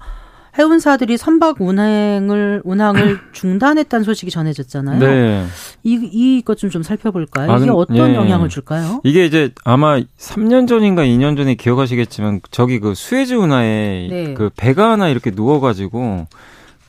[0.59, 4.99] 해운사들이 선박 운행을 운항을 중단했다는 소식이 전해졌잖아요.
[4.99, 5.47] 네.
[5.83, 7.51] 이 이것 좀 좀 살펴볼까요?
[7.51, 8.15] 아, 이게 근- 어떤 예.
[8.15, 9.01] 영향을 줄까요?
[9.05, 14.35] 이게 이제 아마 3년 전인가 2년 전에 기억하시겠지만 저기 그 수에즈 운하에 네.
[14.35, 16.27] 그 배가 하나 이렇게 누워가지고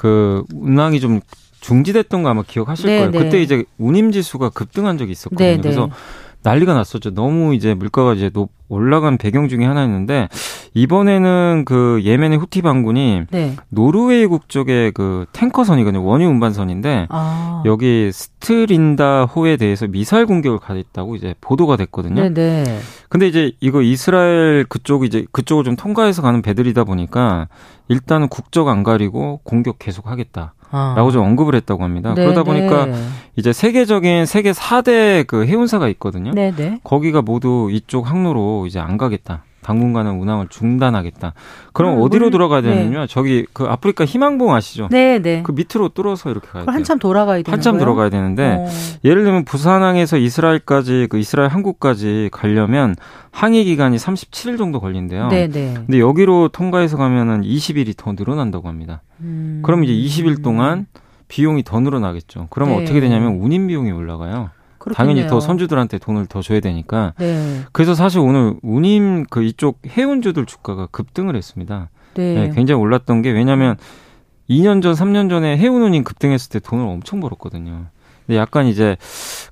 [0.04, 1.22] 그 운항이 좀
[1.62, 3.12] 중지됐던 거 아마 기억하실 네, 거예요.
[3.12, 3.20] 네.
[3.20, 5.47] 그때 이제 운임 지수가 급등한 적이 있었거든요.
[5.47, 5.62] 네, 네.
[5.62, 5.89] 그래서
[6.44, 7.14] 난리가 났었죠.
[7.14, 10.30] 너무 이제 물가가 이제 높, 올라간 배경 중에 하나였는데
[10.74, 13.56] 이번에는 그 예멘의 후티 반군이 네.
[13.70, 16.04] 노르웨이 국적의 그 탱커선이거든요.
[16.04, 17.64] 원유 운반선인데 아.
[17.66, 22.30] 여기 스트린다 호에 대해서 미사일 공격을 가했다고 이제 보도가 됐거든요.
[22.30, 22.80] 네, 네.
[23.10, 27.48] 근데 이제 이거 이스라엘 그쪽 이제 그쪽을 좀 통과해서 가는 배들이다 보니까
[27.88, 30.56] 일단은 국적 안 가리고 공격 계속 하겠다.
[30.74, 30.96] 아.
[30.98, 32.14] 라고 좀 언급을 했다고 합니다.
[32.16, 32.96] 네, 그러다 보니까 네.
[33.36, 36.32] 이제 세계적인 세계 4대 그 해운사가 있거든요.
[36.32, 36.80] 네, 네.
[36.84, 39.44] 거기가 모두 이쪽 항로로 이제 안 가겠다.
[39.64, 41.34] 당분간은 운항을 중단하겠다.
[41.74, 42.76] 그럼 음, 어디로 물- 돌아가야 네.
[42.76, 43.07] 되느냐?
[43.07, 44.88] 저기 그 아프리카 희망봉 아시죠?
[44.91, 45.41] 네, 네.
[45.43, 46.74] 그 밑으로 뚫어서 이렇게 가야 돼요.
[46.74, 47.80] 한참 돌아가야 되는 한참 거예요?
[47.86, 48.68] 들어가야 되는데 어.
[49.03, 52.95] 예를 들면 부산항에서 이스라엘까지 그 이스라엘 항구까지 가려면
[53.32, 55.30] 항해 기간이 37일 정도 걸린대요.
[55.30, 55.74] 네, 네.
[55.76, 59.01] 근데 여기로 통과해서 가면은 20일이 더 늘어난다고 합니다.
[59.22, 59.61] 음.
[59.64, 60.86] 그럼 이제 20일 동안
[61.30, 62.47] 비용이 더 늘어나겠죠.
[62.51, 62.84] 그러면 네.
[62.84, 64.49] 어떻게 되냐면 운임 비용이 올라가요.
[64.92, 65.30] 당연히 그렇겠네요.
[65.30, 67.14] 더 선주들한테 돈을 더 줘야 되니까.
[67.20, 67.62] 네.
[67.72, 71.90] 그래서 사실 오늘 운임 그 이쪽 해운주들 주가가 급등을 했습니다.
[72.16, 72.34] 네.
[72.34, 73.76] 네, 굉장히 올랐던 게 왜냐하면
[74.50, 77.86] 2년 전, 3년 전에 해운운임 급등했을 때 돈을 엄청 벌었거든요.
[78.26, 78.96] 근데 약간 이제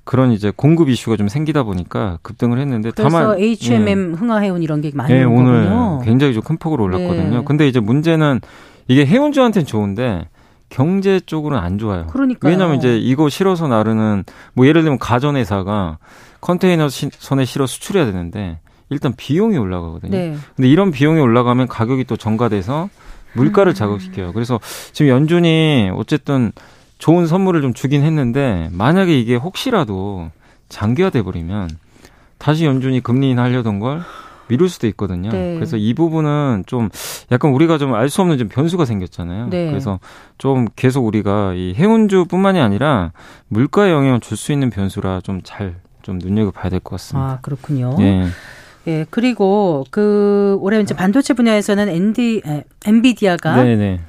[0.04, 4.90] 그런 이제 공급 이슈가 좀 생기다 보니까 급등을 했는데 그래서 다만 HMM 흥하해운 이런 게
[4.94, 6.00] 많이 예, 예, 온 오늘 거군요.
[6.04, 7.38] 굉장히 좀 큰 폭으로 올랐거든요.
[7.38, 7.44] 네.
[7.44, 8.40] 근데 이제 문제는
[8.88, 10.28] 이게 해운주한테는 좋은데
[10.72, 12.06] 경제 쪽으로는 안 좋아요.
[12.06, 12.50] 그러니까요.
[12.50, 15.98] 왜냐하면 이제 이거 실어서 나르는 뭐 예를 들면 가전회사가
[16.40, 18.58] 컨테이너 시- 선에 실어 수출해야 되는데
[18.88, 20.10] 일단 비용이 올라가거든요.
[20.10, 20.36] 네.
[20.56, 22.88] 근데 이런 비용이 올라가면 가격이 또 전가돼서
[23.34, 23.74] 물가를 음.
[23.74, 24.32] 자극시켜요.
[24.32, 24.60] 그래서
[24.92, 26.52] 지금 연준이 어쨌든
[26.98, 30.30] 좋은 선물을 좀 주긴 했는데 만약에 이게 혹시라도
[30.68, 31.68] 장기화돼 버리면
[32.38, 34.02] 다시 연준이 금리 인하하려던 걸
[34.52, 35.30] 미룰 수도 있거든요.
[35.30, 35.54] 네.
[35.54, 36.90] 그래서 이 부분은 좀
[37.30, 39.48] 약간 우리가 좀 알 수 없는 좀 변수가 생겼잖아요.
[39.48, 39.68] 네.
[39.70, 39.98] 그래서
[40.36, 43.12] 좀 계속 우리가 이 해운주뿐만이 아니라
[43.48, 47.26] 물가에 영향을 줄 수 있는 변수라 좀 잘좀 좀 눈여겨봐야 될 것 같습니다.
[47.32, 47.96] 아 그렇군요.
[48.00, 48.26] 예.
[48.88, 54.00] 예, 그리고 그 올해 이제 반도체 분야에서는 엔디 에, 엔비디아가 네네.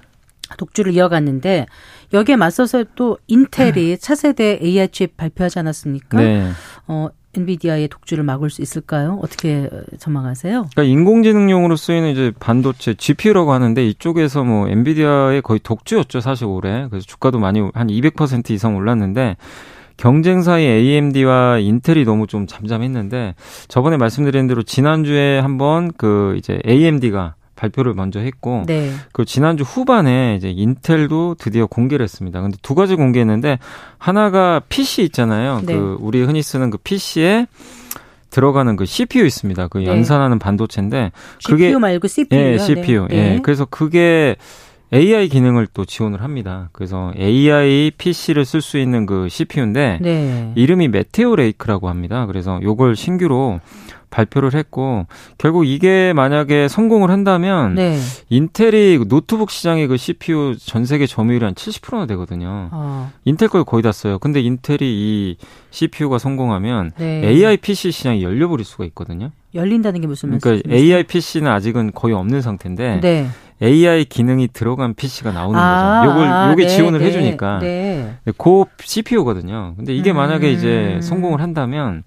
[0.57, 1.67] 독주를 이어갔는데
[2.11, 6.17] 여기에 맞서서 또 인텔이 차세대 AI 칩 발표하지 않았습니까?
[6.17, 6.49] 네.
[6.87, 9.19] 어, 엔비디아의 독주를 막을 수 있을까요?
[9.21, 9.69] 어떻게
[9.99, 10.67] 전망하세요?
[10.71, 16.87] 그러니까 인공지능용으로 쓰이는 이제 반도체 GPU라고 하는데 이쪽에서 뭐 엔비디아의 거의 독주였죠 사실 올해.
[16.89, 19.37] 그래서 주가도 많이 한 200% 이상 올랐는데
[19.97, 23.35] 경쟁사의 AMD와 인텔이 너무 좀 잠잠했는데
[23.67, 28.91] 저번에 말씀드린 대로 지난주에 한번 그 이제 AMD가 발표를 먼저 했고 네.
[29.13, 32.41] 그 지난주 후반에 이제 인텔도 드디어 공개를 했습니다.
[32.41, 33.59] 근데 두 가지 공개했는데
[33.97, 35.61] 하나가 PC 있잖아요.
[35.65, 35.73] 네.
[35.73, 37.47] 그 우리 흔히 쓰는 그 PC에
[38.29, 39.67] 들어가는 그 CPU 있습니다.
[39.67, 39.85] 그 네.
[39.85, 41.11] 연산하는 반도체인데
[41.45, 42.37] 그게 CPU 말고 CPU.
[42.37, 43.07] 예, CPU.
[43.09, 43.15] 네.
[43.15, 43.21] 예.
[43.35, 43.39] 네.
[43.41, 44.35] 그래서 그게
[44.93, 46.69] AI 기능을 또 지원을 합니다.
[46.71, 50.51] 그래서 AI PC를 쓸 수 있는 그 CPU인데 네.
[50.55, 52.25] 이름이 메테오 레이크라고 합니다.
[52.25, 53.59] 그래서 요걸 신규로
[54.13, 55.07] 발표를 했고
[55.39, 57.97] 결국 이게 만약에 성공을 한다면 네.
[58.29, 62.69] 인텔이 노트북 시장의 그 CPU 전 세계 점유율이 한 70%나 되거든요.
[62.71, 63.11] 어.
[63.25, 64.19] 인텔 걸 거의 다 써요.
[64.19, 65.37] 근데 인텔이 이
[65.71, 67.27] CPU가 성공하면 네.
[67.27, 69.31] AI PC 시장이 열려버릴 수가 있거든요.
[69.55, 70.61] 열린다는 게 무슨 말씀이세요?
[70.63, 73.27] 그러니까 AI PC는 아직은 거의 없는 상태인데 네.
[73.61, 76.11] AI 기능이 들어간 PC가 나오는 아, 거죠.
[76.11, 78.15] 요걸 요게 네, 지원을 네, 해주니까 네.
[78.37, 79.73] 그 CPU거든요.
[79.77, 80.53] 근데 이게 만약에 음.
[80.53, 82.03] 이제 성공을 한다면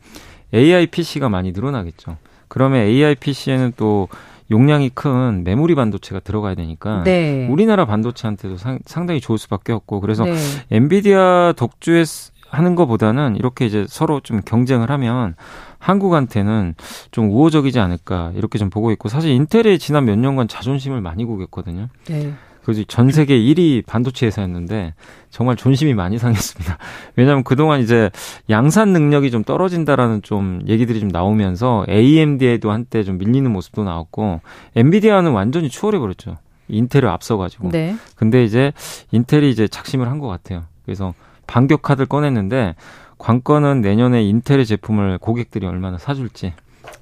[0.55, 2.17] AI PC가 많이 늘어나겠죠.
[2.49, 4.09] 그러면 AI PC에는 또
[4.51, 7.49] 용량이 큰 메모리 반도체가 들어가야 되니까 네.
[7.49, 10.37] 우리나라 반도체한테도 상, 당히 좋을 수밖에 없고 그래서 네.
[10.71, 12.05] 엔비디아 독주에
[12.49, 15.35] 하는 것보다는 이렇게 이제 서로 좀 경쟁을 하면
[15.79, 16.75] 한국한테는
[17.11, 21.89] 좀 우호적이지 않을까 이렇게 좀 보고 있고 사실 인텔이 지난 몇 년간 자존심을 많이 구겼거든요.
[22.07, 22.33] 네.
[22.67, 24.95] 그래서 전 세계 1위 반도체 회사였는데
[25.31, 26.79] 정말 존심이 많이 상했습니다.
[27.15, 28.11] 왜냐하면 그동안 이제
[28.51, 34.41] 양산 능력이 좀 떨어진다라는 좀 얘기들이 좀 나오면서 AMD에도 한때 좀 밀리는 모습도 나왔고
[34.75, 36.39] 엔비디아는 완전히 추월해 버렸죠.
[36.67, 37.71] 인텔을 앞서가지고.
[37.71, 37.95] 네.
[38.17, 38.73] 근데 이제
[39.13, 40.65] 인텔이 이제 작심을 한 것 같아요.
[40.85, 41.15] 그래서
[41.47, 42.75] 반격 카드를 꺼냈는데
[43.19, 46.53] 관건은 내년에 인텔의 제품을 고객들이 얼마나 사줄지.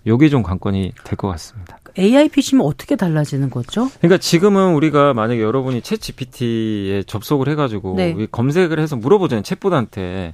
[0.06, 1.78] 요게 좀 관건이 될 것 같습니다.
[1.98, 3.88] AI PC면 어떻게 달라지는 거죠?
[3.98, 8.26] 그러니까 지금은 우리가 만약에 여러분이 챗 GPT에 접속을 해가지고 네.
[8.30, 9.42] 검색을 해서 물어보잖아요.
[9.42, 10.32] 챗보드한테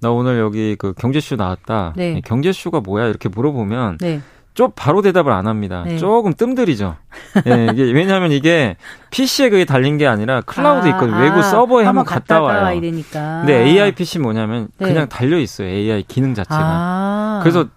[0.00, 1.94] 나 오늘 여기 그 경제쇼 나왔다.
[1.96, 2.20] 네.
[2.24, 4.20] 경제쇼가 뭐야 이렇게 물어보면 네.
[4.56, 5.84] 좀 바로 대답을 안 합니다.
[5.86, 5.98] 네.
[5.98, 6.96] 조금 뜸들이죠.
[7.46, 8.76] 예, 이게 왜냐하면 이게
[9.10, 11.18] PC에 그게 달린 게 아니라 클라우드 아, 있거든요.
[11.18, 12.80] 외부 아, 서버에 한번 갔다, 갔다 와요.
[12.80, 14.88] 근데 AI PC 뭐냐면 네.
[14.88, 15.68] 그냥 달려 있어요.
[15.68, 16.58] AI 기능 자체가.
[16.58, 17.40] 아.
[17.42, 17.68] 그래서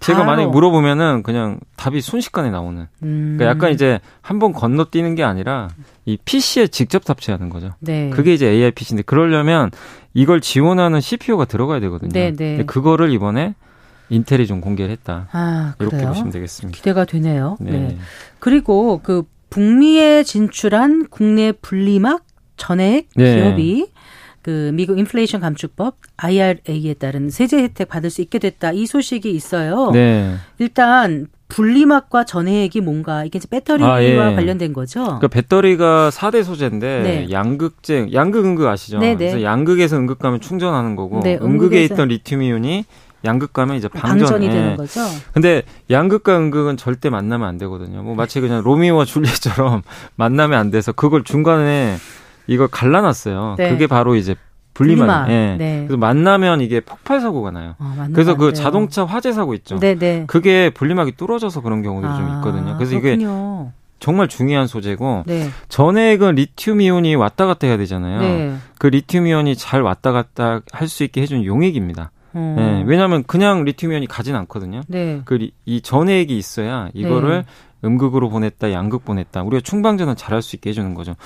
[0.00, 2.86] 제가 만약에 물어보면은 그냥 답이 순식간에 나오는.
[3.02, 3.36] 음.
[3.38, 5.68] 그러니까 약간 이제 한 번 건너뛰는 게 아니라
[6.06, 7.74] 이 PC에 직접 탑재하는 거죠.
[7.80, 8.08] 네.
[8.10, 9.70] 그게 이제 AI PC인데 그러려면
[10.14, 12.10] 이걸 지원하는 CPU가 들어가야 되거든요.
[12.12, 12.64] 네, 네.
[12.64, 13.54] 그거를 이번에
[14.08, 15.28] 인텔이 좀 공개를 했다.
[15.32, 16.08] 아, 이렇게 그래요?
[16.08, 16.76] 보시면 되겠습니다.
[16.76, 17.56] 기대가 되네요.
[17.60, 17.70] 네.
[17.70, 17.98] 네.
[18.38, 22.22] 그리고 그 북미에 진출한 국내 분리막
[22.56, 23.36] 전액 네.
[23.36, 23.90] 기업이
[24.42, 28.72] 그 미국 인플레이션 감축법 IRA에 따른 세제 혜택 받을 수 있게 됐다.
[28.72, 29.90] 이 소식이 있어요.
[29.92, 30.34] 네.
[30.58, 34.14] 일단 분리막과 전해액이 뭔가 이게 이제 배터리와 아, 예.
[34.16, 35.02] 관련된 거죠.
[35.02, 37.26] 그러니까 배터리가 4대 소재인데 네.
[37.30, 38.98] 양극재, 양극 음극 아시죠?
[38.98, 39.16] 네네.
[39.16, 39.18] 네.
[39.18, 42.84] 그래서 양극에서 음극 가면 충전하는 거고 네, 음극에 있던 리튬 이온이
[43.24, 44.42] 양극 가면 이제 방전.
[44.42, 45.00] 이 되는 거죠.
[45.34, 48.02] 근데 양극과 음극은 절대 만나면 안 되거든요.
[48.02, 49.82] 뭐 마치 그냥 로미오와 줄리엣처럼
[50.16, 51.96] 만나면 안 돼서 그걸 중간에
[52.50, 53.54] 이걸 갈라놨어요.
[53.58, 53.70] 네.
[53.70, 54.34] 그게 바로 이제
[54.74, 55.30] 분리만.
[55.30, 55.56] 예.
[55.56, 55.84] 네.
[55.86, 57.74] 그래서 만나면 이게 폭발 사고가 나요.
[57.78, 59.78] 아, 그래서 그 자동차 화재 사고 있죠.
[59.78, 59.98] 네네.
[59.98, 60.24] 네.
[60.26, 62.76] 그게 분리막이 뚫어져서 그런 경우들이 아, 좀 있거든요.
[62.76, 63.70] 그래서 그렇군요.
[63.70, 65.48] 이게 정말 중요한 소재고 네.
[65.68, 68.20] 전액은 리튬 이온이 왔다 갔다 해야 되잖아요.
[68.20, 68.56] 네.
[68.78, 72.10] 그 리튬 이온이 잘 왔다 갔다 할 수 있게 해준 용액입니다.
[72.36, 72.54] 음.
[72.56, 74.80] 네, 왜냐하면 그냥 리튬 이온이 가진 않거든요.
[74.88, 75.20] 네.
[75.24, 77.44] 그이 전액이 있어야 이거를 네.
[77.84, 79.42] 음극으로 보냈다, 양극 보냈다.
[79.42, 81.16] 우리가 충방전을 잘할 수 있게 해주는 거죠.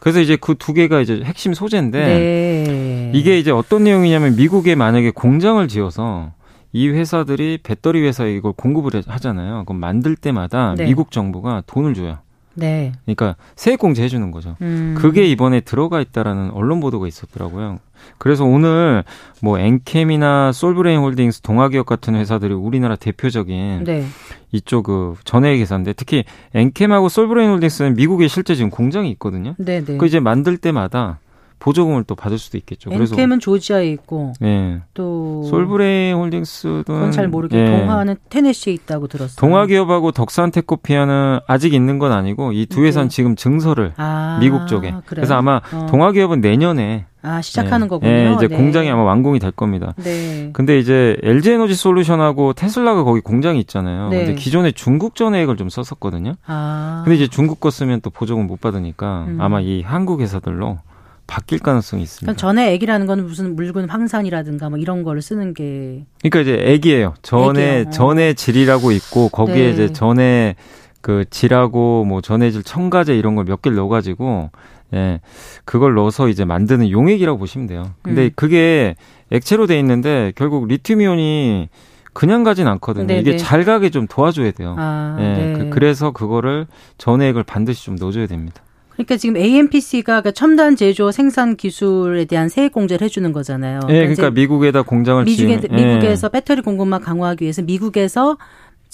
[0.00, 3.12] 그래서 이제 그 두 개가 이제 핵심 소재인데 네.
[3.14, 6.32] 이게 이제 어떤 내용이냐면 미국에 만약에 공장을 지어서
[6.72, 9.64] 이 회사들이 배터리 회사에 이걸 공급을 하잖아요.
[9.66, 10.86] 그럼 만들 때마다 네.
[10.86, 12.18] 미국 정부가 돈을 줘요.
[12.54, 12.92] 네.
[13.04, 14.56] 그러니까 세액공제 해주는 거죠.
[14.62, 14.94] 음.
[14.96, 17.78] 그게 이번에 들어가 있다라는 언론 보도가 있었더라고요.
[18.18, 19.04] 그래서 오늘
[19.40, 24.04] 뭐 엔캠이나 솔브레인 홀딩스, 동화기업 같은 회사들이 우리나라 대표적인 네.
[24.52, 26.24] 이쪽 그 전해액 회사인데 특히
[26.54, 29.54] 엔캠하고 솔브레인 홀딩스는 미국에 실제 지금 공장이 있거든요.
[29.58, 29.96] 네, 네.
[29.96, 31.18] 그 이제 만들 때마다
[31.64, 32.90] 보조금을 또 받을 수도 있겠죠.
[32.90, 34.82] 그래서 엔캠은 조지아에 있고 예.
[34.92, 37.64] 또 솔브레인 홀딩스도 그건 잘 모르게 예.
[37.64, 39.36] 동화는 테네시에 있다고 들었어요.
[39.40, 43.14] 동화 기업하고 덕산 테코피아는 아직 있는 건 아니고 이 두 회사는 네.
[43.14, 44.88] 지금 증서를 아, 미국 쪽에.
[44.88, 45.02] 그래요?
[45.06, 45.86] 그래서 아마 어.
[45.88, 47.88] 동화 기업은 내년에 아, 시작하는 네.
[47.88, 48.12] 거군요.
[48.12, 48.56] 네, 이제 네.
[48.56, 49.94] 공장이 아마 완공이 될 겁니다.
[49.96, 50.50] 네.
[50.52, 54.10] 근데 이제 LG 에너지 솔루션하고 테슬라가 거기 공장이 있잖아요.
[54.10, 54.18] 네.
[54.26, 56.34] 근데 기존에 중국 전액을 좀 썼었거든요.
[56.46, 57.00] 아.
[57.04, 59.38] 근데 이제 중국 거 쓰면 또 보조금 못 받으니까 음.
[59.40, 60.78] 아마 이 한국 회사들로
[61.26, 62.24] 바뀔 가능성이 있습니다.
[62.32, 67.14] 그러니까 전에 액이라는 건 무슨 물건 황산이라든가 뭐 이런 거를 쓰는 게 그러니까 이제 액이에요.
[67.22, 67.90] 전에 액이요.
[67.90, 69.70] 전에 질이라고 있고 거기에 네.
[69.70, 70.56] 이제 전에
[71.00, 74.50] 그 질하고 뭐 전해질 첨가제 이런 걸 몇 개를 넣어 가지고
[74.94, 75.20] 예.
[75.64, 77.90] 그걸 넣어서 이제 만드는 용액이라고 보시면 돼요.
[78.02, 78.30] 근데 음.
[78.36, 78.94] 그게
[79.30, 81.68] 액체로 돼 있는데 결국 리튬이온이
[82.12, 83.06] 그냥 가진 않거든요.
[83.06, 83.20] 네네.
[83.20, 83.36] 이게 네.
[83.38, 84.76] 잘 가게 좀 도와줘야 돼요.
[84.78, 85.22] 아, 예.
[85.24, 85.70] 네.
[85.70, 86.66] 그, 래서 그거를
[86.96, 88.62] 전액을 반드시 좀 넣어줘야 됩니다.
[88.94, 93.80] 그러니까 지금 AMPC가 그 첨단 제조 생산 기술에 대한 세액 공제를 해주는 거잖아요.
[93.88, 96.32] 예, 그러니까, 그러니까 미국에다 공장을 미국에, 미국에서 예.
[96.32, 98.36] 배터리 공급망 강화하기 위해서 미국에서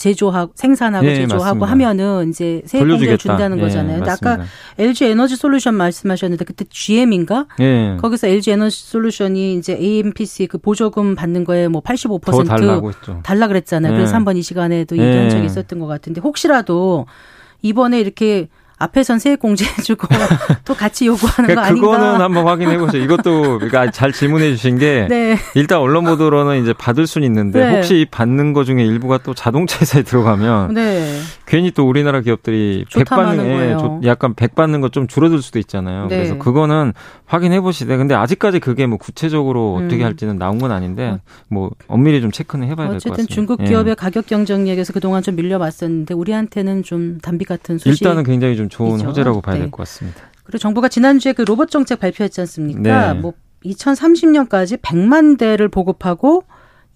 [0.01, 1.67] 제조하고 생산하고 예, 제조하고 맞습니다.
[1.71, 3.99] 하면은 이제 세액 공제를 준다는 예, 거잖아요.
[3.99, 4.39] 근데 아까
[4.79, 7.47] LG 에너지 솔루션 말씀하셨는데 그때 GM인가?
[7.61, 7.99] 예.
[8.01, 13.21] 거기서 LG 에너지 솔루션이 이제 AMPC 그 보조금 받는 거에 뭐 85% 달라고 했죠.
[13.23, 13.93] 달라 그랬잖아요.
[13.93, 14.15] 그래서 예.
[14.15, 17.05] 한번 이 시간에도 얘기한 적이 있었던 것 같은데 혹시라도
[17.61, 18.49] 이번에 이렇게
[18.81, 20.09] 앞에선 세액 공제해주고
[20.65, 21.87] 또 같이 요구하는 그러니까 거 아닌가?
[21.91, 23.03] 그거는 한번 확인해 보세요.
[23.03, 25.37] 이것도 그러니까 잘 질문해 주신 게 네.
[25.55, 27.77] 일단 언론 보도로는 이제 받을 수는 있는데 네.
[27.77, 31.21] 혹시 받는 거 중에 일부가 또 자동차 회사에 들어가면 네.
[31.47, 33.77] 괜히 또 우리나라 기업들이 백 받는 예,
[34.09, 36.09] 약간 백 받는 거 좀 줄어들 수도 있잖아요.
[36.09, 36.17] 네.
[36.17, 36.95] 그래서 그거는
[37.27, 39.87] 확인해 보시되 근데 아직까지 그게 뭐 구체적으로 음.
[39.87, 41.19] 어떻게 할지는 나온 건 아닌데 어.
[41.49, 43.15] 뭐 엄밀히 좀 체크는 해봐야 될 것 같습니다.
[43.15, 43.95] 어쨌든 중국 기업의 예.
[43.95, 49.09] 가격 경쟁력에서 그동안 좀 밀려왔었는데 우리한테는 좀 단비 같은 소식 일단은 굉장히 좀 좋은 이죠.
[49.09, 49.63] 호재라고 봐야 네.
[49.63, 50.21] 될것 같습니다.
[50.45, 53.13] 그리고 정부가 지난주에 그 로봇 정책 발표했지 않습니까?
[53.13, 53.21] 네.
[53.21, 56.45] 뭐 2030년까지 100만 대를 보급하고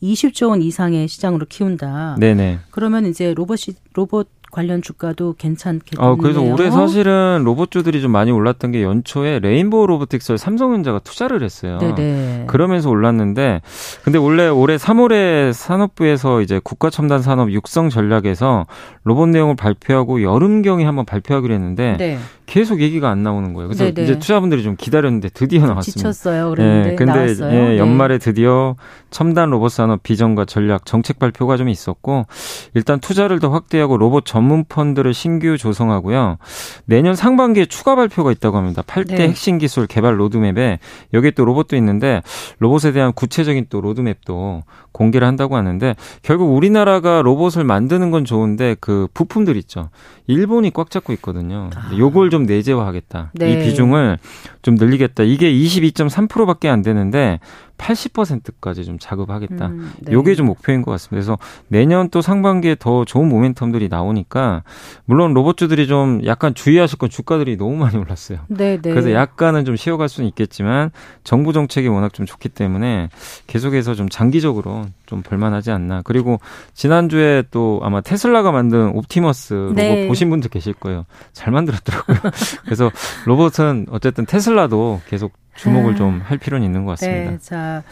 [0.03, 2.17] 20조 원 이상의 시장으로 키운다.
[2.19, 2.61] 네네.
[2.71, 6.13] 그러면 이제 로봇이 로봇 관련 주가도 괜찮겠네요.
[6.13, 11.79] 어, 그래서 올해 사실은 로봇주들이 좀 많이 올랐던 게 연초에 레인보우 로보틱스를 삼성전자가 투자를 했어요.
[11.79, 12.45] 네네.
[12.47, 13.63] 그러면서 올랐는데
[14.05, 18.67] 근데 원래 올해 3월에 산업부에서 이제 국가첨단 산업 육성 전략에서
[19.03, 22.19] 로봇 내용을 발표하고 여름경에 한번 발표하기로 했는데 네.
[22.47, 23.69] 계속 얘기가 안 나오는 거예요.
[23.69, 24.05] 그래서 네네.
[24.05, 25.99] 이제 투자분들이 좀 기다렸는데 드디어 나왔습니다.
[25.99, 26.55] 지쳤어요.
[26.55, 27.53] 네, 근데 나왔어요.
[27.53, 27.79] 예, 네.
[27.79, 28.77] 연말에 드디어
[29.11, 32.27] 첨단 로봇 산업 비전과 전략 정책 발표가 좀 있었고
[32.75, 36.39] 일단 투자를 더 확대하고 로봇 전문 펀드를 신규 조성하고요.
[36.85, 38.83] 내년 상반기에 추가 발표가 있다고 합니다.
[38.83, 39.29] 8대 네.
[39.29, 40.79] 핵심 기술 개발 로드맵에
[41.13, 42.23] 여기에 또 로봇도 있는데
[42.59, 49.09] 로봇에 대한 구체적인 또 로드맵도 공개를 한다고 하는데 결국 우리나라가 로봇을 만드는 건 좋은데 그
[49.13, 49.91] 부품들 있죠.
[50.27, 51.71] 일본이 꽉 잡고 있거든요.
[51.75, 51.91] 아.
[51.97, 53.33] 요걸 좀 내재화하겠다.
[53.35, 53.53] 네.
[53.53, 54.19] 이 비중을
[54.63, 55.25] 좀 늘리겠다.
[55.25, 57.41] 이게 22.3%밖에 안 되는데
[57.79, 59.67] 80%까지 좀 자급하겠다.
[59.67, 60.13] 음, 네.
[60.13, 61.11] 요게 좀 목표인 것 같습니다.
[61.11, 64.63] 그래서 내년 또 상반기에 더 좋은 모멘텀들이 나오니까
[65.05, 68.41] 물론 로봇주들이 좀 약간 주의하실 건 주가들이 너무 많이 올랐어요.
[68.49, 68.91] 네, 네.
[68.91, 70.91] 그래서 약간은 좀 쉬어갈 수는 있겠지만
[71.25, 73.09] 정부 정책이 워낙 좀 좋기 때문에
[73.47, 76.03] 계속해서 좀 장기적으로 좀 볼만하지 않나.
[76.03, 76.39] 그리고
[76.73, 80.09] 지난주에 또 아마 테슬라가 만든 옵티머스 로봇 네.
[80.09, 81.05] 보신 분들 계실 거예요.
[81.33, 82.19] 잘 만들었더라고요.
[82.65, 82.91] 그래서
[83.27, 85.99] 로봇은 어쨌든 테슬라도 계속 주목을 네.
[85.99, 87.31] 좀할 필요는 있는 것 같습니다.
[87.31, 87.83] 네, 자.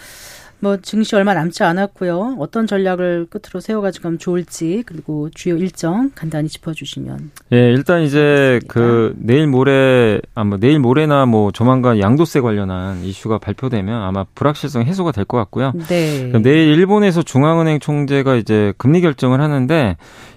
[0.62, 2.36] 뭐 증시 얼마 남지 않았고요.
[2.38, 7.32] 어떤 전략을 끝으로 세워가지고 좋을지 그리고 주요 일정 간단히 짚어주시면.
[7.52, 8.72] 예, 일단 이제 고맙습니다.
[8.72, 15.10] 그 내일 모레 아마 내일 모레나 뭐 조만간 양도세 관련한 이슈가 발표되면 아마 불확실성 해소가
[15.10, 15.72] 될 것 같고요.
[15.88, 16.30] 네.
[16.40, 19.96] 내일 일본에서 중앙은행 총재가 이제 금리 결정을 하는데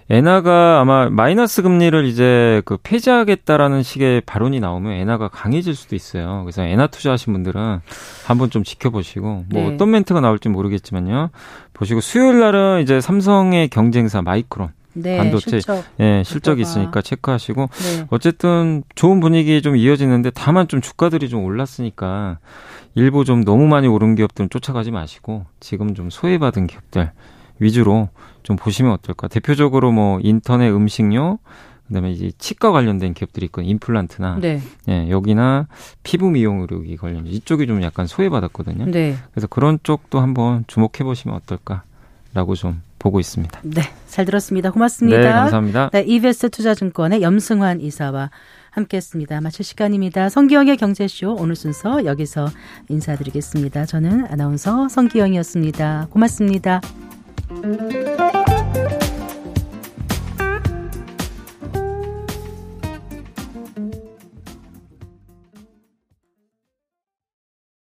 [0.10, 6.44] 엔화가 아마 마이너스 금리를 이제 그 폐지하겠다라는 식의 발언이 나오면 엔화가 강해질 수도 있어요.
[6.44, 7.80] 그래서 엔화 투자하신 분들은
[8.26, 9.74] 한번 좀 지켜보시고 뭐 네.
[9.74, 11.32] 어떤 멘트가 나올지 모르겠지만요.
[11.74, 15.84] 보시고 수요일 날은 이제 삼성의 경쟁사 마이크론 네, 반도체 실적.
[16.00, 18.08] 예, 실적이 있으니까 체크하시고 네.
[18.12, 22.38] 어쨌든 좋은 분위기 좀 이어지는데 다만 좀 주가들이 좀 올랐으니까
[22.94, 27.12] 일부 좀 너무 많이 오른 기업들은 쫓아가지 마시고 지금 좀 소외받은 기업들
[27.60, 28.10] 위주로
[28.46, 29.28] 좀 보시면 어떨까.
[29.28, 31.40] 대표적으로 뭐 인터넷 음식료,
[31.88, 34.62] 그다음에 이제 치과 관련된 기업들이 있고 임플란트나 네.
[34.88, 35.68] 예, 여기나
[36.04, 38.86] 피부 미용 의료기 관련 이쪽이 좀 약간 소외받았거든요.
[38.86, 39.16] 네.
[39.32, 43.60] 그래서 그런 쪽도 한번 주목해 보시면 어떨까라고 좀 보고 있습니다.
[43.64, 44.70] 네, 잘 들었습니다.
[44.70, 45.18] 고맙습니다.
[45.18, 45.90] 네, 감사합니다.
[45.92, 48.30] 네, 이베스 투자증권의 염승환 이사와
[48.72, 49.42] 함께했습니다.
[49.42, 50.30] 마칠 시간입니다.
[50.30, 52.48] 성기영의 경제쇼 오늘 순서 여기서
[52.90, 53.86] 인사드리겠습니다.
[53.86, 56.08] 저는 아나운서 성기영이었습니다.
[56.12, 56.82] 고맙습니다.
[57.38, 58.45] Thank you.